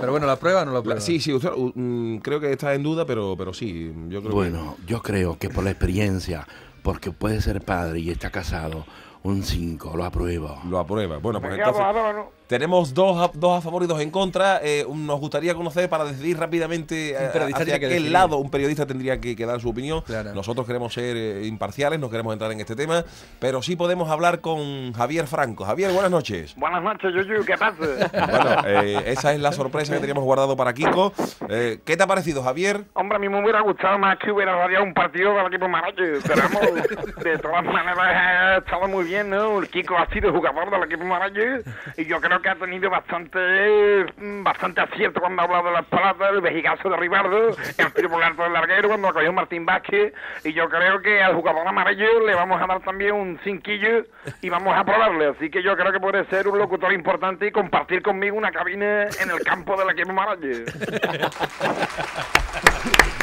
Pero 0.00 0.12
bueno, 0.12 0.26
¿la 0.26 0.36
prueba 0.36 0.62
o 0.62 0.64
no 0.64 0.72
la 0.72 0.82
prueba? 0.82 1.00
sí, 1.00 1.20
sí, 1.20 1.32
usted- 1.32 1.50
mm, 1.56 2.18
creo 2.18 2.40
que 2.40 2.52
está 2.52 2.74
en 2.74 2.82
duda, 2.82 3.04
pero, 3.06 3.34
pero 3.36 3.52
sí, 3.52 3.92
yo 4.08 4.20
creo 4.22 4.34
Bueno, 4.34 4.76
yo 4.86 5.02
creo 5.02 5.38
que 5.38 5.50
por 5.50 5.64
la 5.64 5.70
experiencia, 5.70 6.46
porque 6.82 7.10
puede 7.12 7.40
ser 7.40 7.60
padre 7.62 8.00
y 8.00 8.10
está 8.10 8.30
casado, 8.30 8.84
un 9.22 9.42
5, 9.42 9.96
lo 9.96 10.04
apruebo. 10.04 10.58
que 10.62 10.68
lo 10.68 10.78
aprueba. 10.78 11.18
Bueno, 11.18 11.40
pues 11.40 11.52
entonces 11.54 11.82
¿no? 12.14 12.30
tenemos 12.46 12.94
dos 12.94 13.18
a, 13.18 13.30
dos 13.34 13.58
a 13.58 13.60
favor 13.60 13.82
y 13.82 13.86
dos 13.86 14.00
en 14.00 14.10
contra. 14.10 14.60
Eh, 14.62 14.84
un- 14.88 15.06
nos 15.06 15.20
gustaría 15.20 15.54
conocer 15.54 15.88
para 15.90 16.04
decidir 16.04 16.38
rápidamente 16.38 17.10
eh, 17.10 17.16
hacia 17.54 17.74
que 17.74 17.80
qué 17.80 17.88
decidir. 17.88 18.12
lado 18.12 18.38
un 18.38 18.50
periodista 18.50 18.86
tendría 18.86 19.20
que, 19.20 19.36
que 19.36 19.44
dar 19.46 19.60
su 19.60 19.68
opinión. 19.68 20.00
Claro. 20.02 20.32
Nosotros 20.34 20.66
queremos 20.66 20.94
ser 20.94 21.16
eh, 21.16 21.46
imparciales, 21.46 22.00
no 22.00 22.08
queremos 22.10 22.32
entrar 22.32 22.50
en 22.52 22.60
este 22.60 22.74
tema, 22.74 23.04
pero 23.38 23.60
sí 23.62 23.76
podemos 23.76 24.08
hablar 24.10 24.40
con 24.40 24.92
Javier 24.94 25.26
Franco. 25.26 25.64
Javier, 25.64 25.92
buenas 25.92 26.10
noches. 26.10 26.54
Buenas 26.56 26.82
noches, 26.82 27.12
Yuyu, 27.14 27.44
¿qué 27.44 27.56
pasa? 27.58 27.76
Bueno, 28.30 28.62
eh, 28.66 29.02
esa 29.06 29.32
es 29.34 29.40
la 29.40 29.52
sorpresa 29.52 29.92
que 29.92 30.00
teníamos 30.00 30.24
guardado 30.24 30.56
para 30.56 30.72
Kiko. 30.72 31.12
Eh, 31.48 31.80
¿Qué 31.84 31.96
te 31.96 32.02
ha 32.02 32.06
parecido, 32.06 32.42
Javier? 32.42 32.84
Hombre, 32.94 33.16
a 33.16 33.18
mí 33.18 33.28
me 33.28 33.42
hubiera 33.42 33.60
gustado 33.60 33.98
más 33.98 34.18
que 34.18 34.30
hubiera 34.32 34.56
radiado 34.56 34.84
un 34.84 34.94
partido 34.94 35.34
del 35.34 35.46
equipo 35.46 35.68
Marache, 35.68 36.20
pero 36.26 36.42
vamos, 36.42 36.74
de 37.22 37.38
todas 37.38 37.64
maneras 37.64 37.98
ha 37.98 38.56
estado 38.58 38.88
muy 38.88 39.04
bien, 39.04 39.09
¿no? 39.10 39.58
El 39.58 39.68
Kiko 39.68 39.98
ha 39.98 40.06
sido 40.10 40.32
jugador 40.32 40.70
del 40.70 40.84
equipo 40.84 41.04
Marache 41.04 41.62
y 41.96 42.04
yo 42.04 42.20
creo 42.20 42.40
que 42.40 42.48
ha 42.48 42.54
tenido 42.54 42.88
bastante 42.88 44.06
mm, 44.16 44.44
bastante 44.44 44.80
acierto 44.80 45.20
cuando 45.20 45.42
ha 45.42 45.46
hablado 45.46 45.64
de 45.64 45.72
las 45.72 45.86
palabras, 45.86 46.30
el 46.32 46.40
vejigazo 46.40 46.88
de 46.88 46.96
Ribardo, 46.96 47.48
el 47.78 47.92
tiro 47.92 48.08
por 48.08 48.22
alto 48.22 48.42
del 48.44 48.52
larguero 48.52 48.88
cuando 48.88 49.08
lo 49.08 49.14
cogió 49.14 49.32
Martín 49.32 49.66
Vázquez 49.66 50.14
y 50.44 50.52
yo 50.52 50.68
creo 50.68 51.02
que 51.02 51.20
al 51.20 51.34
jugador 51.34 51.66
amarillo 51.66 52.24
le 52.24 52.34
vamos 52.34 52.62
a 52.62 52.66
dar 52.66 52.80
también 52.82 53.12
un 53.14 53.40
cinquillo 53.42 54.04
y 54.42 54.48
vamos 54.48 54.76
a 54.76 54.84
probarle, 54.84 55.26
así 55.28 55.50
que 55.50 55.62
yo 55.62 55.76
creo 55.76 55.92
que 55.92 56.00
puede 56.00 56.24
ser 56.26 56.46
un 56.46 56.58
locutor 56.58 56.92
importante 56.92 57.48
y 57.48 57.50
compartir 57.50 58.02
conmigo 58.02 58.36
una 58.36 58.52
cabina 58.52 59.08
en 59.20 59.30
el 59.30 59.40
campo 59.42 59.76
del 59.76 59.90
equipo 59.90 60.12
Marache. 60.12 60.64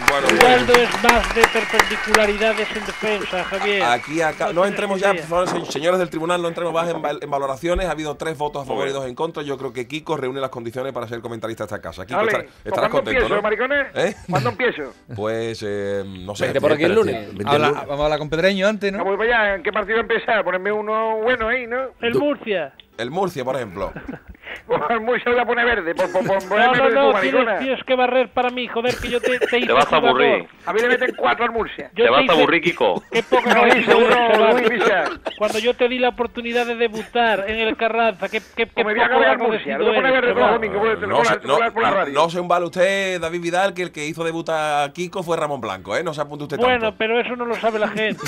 Bueno, 0.10 0.28
Rivaldo 0.30 0.73
es 0.73 1.04
más 1.04 1.36
de 1.36 1.41
perpendicularidades 1.47 2.67
en 2.76 2.86
defensa, 2.86 3.43
Javier. 3.43 3.84
Aquí, 3.84 4.21
acá, 4.21 4.54
no 4.54 4.65
entremos 4.65 5.00
ya, 5.02 5.13
por 5.13 5.23
favor, 5.23 5.50
señores 5.78 6.00
del 6.00 6.10
tribunal, 6.10 6.42
no 6.42 6.48
entremos 6.48 6.74
más 6.74 6.90
en, 6.90 7.02
val- 7.02 7.20
en 7.22 7.30
valoraciones. 7.30 7.88
Ha 7.88 7.92
habido 7.92 8.16
tres 8.18 8.38
votos 8.38 8.63
a 8.63 8.66
favor 8.66 8.88
y 8.88 8.92
dos 8.92 9.06
en 9.08 9.16
contra. 9.16 9.44
Yo 9.44 9.58
creo 9.58 9.74
que 9.74 9.88
Kiko 9.88 10.18
reúne 10.18 10.40
las 10.42 10.50
condiciones 10.50 10.94
para 10.94 11.08
ser 11.08 11.22
comentarista 11.22 11.63
de 11.63 11.68
esta 11.68 11.82
casa. 11.82 12.06
Kiko, 12.06 12.20
estar- 12.22 12.42
pues 12.44 12.56
estarás 12.66 12.74
¿cuándo 12.90 12.90
contento, 12.92 13.12
empiezo, 13.22 13.36
¿no? 13.36 13.42
maricones? 13.42 13.88
¿Eh? 13.96 14.16
¿Cuándo 14.30 14.50
empiezo? 14.50 14.94
Pues, 15.16 15.63
eh, 15.66 16.04
no 16.06 16.36
sé. 16.36 16.46
Vente 16.46 16.62
por 16.62 16.72
aquí 16.74 16.84
el 16.84 16.94
lunes. 16.96 17.28
vente 17.28 17.42
el 17.44 17.48
Habla- 17.48 17.68
lunes. 17.70 17.84
vamos 17.88 18.02
a 18.02 18.04
hablar 18.06 18.20
con 18.20 18.30
Pedreño 18.30 18.68
antes, 18.68 18.92
¿no? 18.94 19.04
para 19.04 19.24
allá. 19.24 19.56
¿En 19.56 19.63
qué 19.63 19.72
partido 19.72 20.00
empezar? 20.00 20.44
Ponerme 20.44 20.72
uno 20.72 21.18
bueno 21.22 21.48
ahí, 21.48 21.68
¿no? 21.68 21.78
El 22.02 22.16
Murcia. 22.16 22.74
El 22.98 23.12
Murcia, 23.12 23.44
por 23.46 23.56
ejemplo. 23.56 23.92
Pues 24.66 25.02
muy 25.02 25.20
se 25.22 25.30
voy 25.30 25.40
a 25.40 25.46
poner 25.46 25.66
verde. 25.66 25.94
Por, 25.96 26.12
por, 26.12 26.26
por, 26.26 26.58
No, 26.60 26.74
no, 26.74 26.90
no, 26.90 27.12
maricona. 27.14 27.44
tienes, 27.46 27.60
tienes 27.60 27.84
que 27.86 27.96
barrer 27.96 28.30
para 28.30 28.50
mí, 28.50 28.68
joder, 28.68 28.96
que 28.98 29.10
yo 29.10 29.22
te, 29.22 29.38
te 29.40 29.58
hice 29.60 29.68
Te 29.68 29.74
vas 29.74 29.92
a 29.92 29.98
aburrir. 29.98 30.48
A 30.66 30.74
mí 30.74 30.80
le 30.82 30.88
meten 30.90 31.16
cuatro 31.16 31.46
al 31.46 31.52
Murcia. 31.52 31.90
Yo 31.94 32.06
Te 32.06 32.10
vas 32.10 32.28
a 32.30 32.32
aburrir, 32.34 32.62
Kiko. 32.62 33.04
Qué 33.12 33.24
poco 33.24 33.50
No, 33.54 33.68
hice 33.68 33.94
uno. 33.96 34.60
Luis. 34.60 34.84
Cuando 35.38 35.60
yo 35.60 35.74
te 35.76 35.88
di 35.88 36.00
la 36.00 36.10
oportunidad 36.10 36.66
de 36.66 36.76
debutar 36.76 37.50
en 37.50 37.58
el 37.60 37.78
Carranza, 37.78 38.28
qué, 38.30 38.42
qué, 38.56 38.66
qué 38.68 38.84
Pues 38.84 38.86
me 38.86 38.94
voy 38.96 39.04
a 39.04 39.10
poco 39.10 39.24
al 39.26 39.38
Murcia. 39.38 39.78
Lo 39.78 39.86
voy 39.86 39.94
a 39.94 39.98
poner 39.98 40.14
eres, 40.16 40.22
verde 40.22 40.34
todos 40.34 40.38
los 40.38 40.46
chaval. 40.48 40.62
domingos 40.62 40.80
por 40.80 40.88
el 40.90 41.00
No, 41.10 41.24
la- 41.24 41.70
la- 41.70 41.82
la 41.82 41.90
no, 41.90 41.96
radio. 41.98 42.14
no 42.14 42.30
se 42.30 42.40
embale 42.40 42.66
usted, 42.66 43.22
David 43.22 43.42
Vidal, 43.42 43.74
que 43.74 43.84
el 43.84 43.92
que 43.92 44.06
hizo 44.06 44.24
debutar 44.24 44.90
a 44.90 44.94
Kiko 44.94 45.24
fue 45.24 45.38
Ramón 45.38 45.62
Blanco, 45.62 45.96
¿eh? 45.96 46.04
No 46.04 46.14
se 46.14 46.22
apunte 46.22 46.44
usted 46.46 46.58
Bueno, 46.58 46.94
pero 46.98 47.20
eso 47.20 47.36
no 47.36 47.46
lo 47.46 47.56
sabe 47.56 47.80
la 47.80 47.90
gente. 47.90 48.22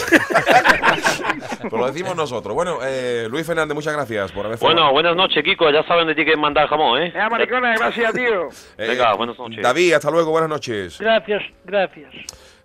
Pues 1.69 1.73
lo 1.81 1.87
decimos 1.87 2.15
nosotros. 2.15 2.53
Bueno, 2.55 2.79
eh, 2.83 3.27
Luis 3.29 3.45
Fernández, 3.45 3.75
muchas 3.75 3.93
gracias 3.93 4.31
por 4.31 4.45
haber 4.45 4.57
Bueno, 4.61 4.91
buenas 4.91 5.15
noches, 5.15 5.43
Kiko. 5.43 5.69
Ya 5.71 5.83
saben 5.83 6.07
de 6.07 6.15
ti 6.15 6.25
que 6.25 6.35
mandar 6.35 6.67
jamón, 6.67 7.01
¿eh? 7.01 7.11
Ya, 7.13 7.29
maricona, 7.29 7.75
gracias, 7.75 8.13
tío. 8.13 8.49
Eh, 8.77 8.87
Venga, 8.89 9.13
buenas 9.13 9.37
noches. 9.37 9.61
David, 9.61 9.93
hasta 9.93 10.11
luego, 10.11 10.31
buenas 10.31 10.49
noches. 10.49 10.97
Gracias, 10.99 11.41
gracias. 11.65 12.11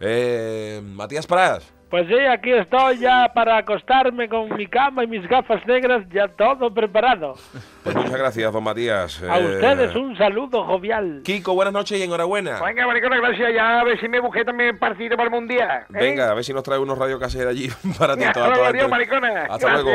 Eh, 0.01 0.81
Matías 0.83 1.27
Pras. 1.27 1.71
Pues 1.91 2.09
sí, 2.09 2.15
aquí 2.19 2.51
estoy 2.51 2.99
ya 2.99 3.31
para 3.33 3.59
acostarme 3.59 4.29
con 4.29 4.53
mi 4.57 4.67
cama 4.67 5.05
y 5.05 5.07
mis 5.07 5.29
gafas 5.29 5.65
negras, 5.65 6.03
ya 6.13 6.27
todo 6.27 6.73
preparado. 6.75 7.35
Pues 7.85 7.95
muchas 7.95 8.17
gracias, 8.17 8.53
don 8.53 8.65
Matías. 8.65 9.23
A 9.23 9.39
Eh, 9.39 9.45
ustedes 9.55 9.95
un 9.95 10.17
saludo 10.17 10.65
jovial. 10.65 11.21
Kiko, 11.25 11.55
buenas 11.55 11.73
noches 11.73 11.97
y 11.99 12.03
enhorabuena. 12.03 12.61
Venga, 12.61 12.87
maricona, 12.89 13.19
gracias. 13.19 13.55
Ya 13.55 13.81
a 13.81 13.85
ver 13.85 14.01
si 14.01 14.09
me 14.09 14.19
busqué 14.19 14.45
también 14.45 14.77
partido 14.77 15.17
para 15.17 15.29
el 15.29 15.31
Mundial. 15.35 15.83
¿eh? 15.83 15.85
Venga, 15.91 16.31
a 16.31 16.35
ver 16.35 16.43
si 16.43 16.53
nos 16.53 16.65
trae 16.65 16.79
unos 16.81 16.99
radiocassettes 16.99 17.47
allí 17.47 17.69
para 17.99 18.17
ti. 18.17 18.25
Entrevista. 18.25 18.89
maricona. 18.89 19.47
Hasta 19.49 19.73
luego. 19.75 19.93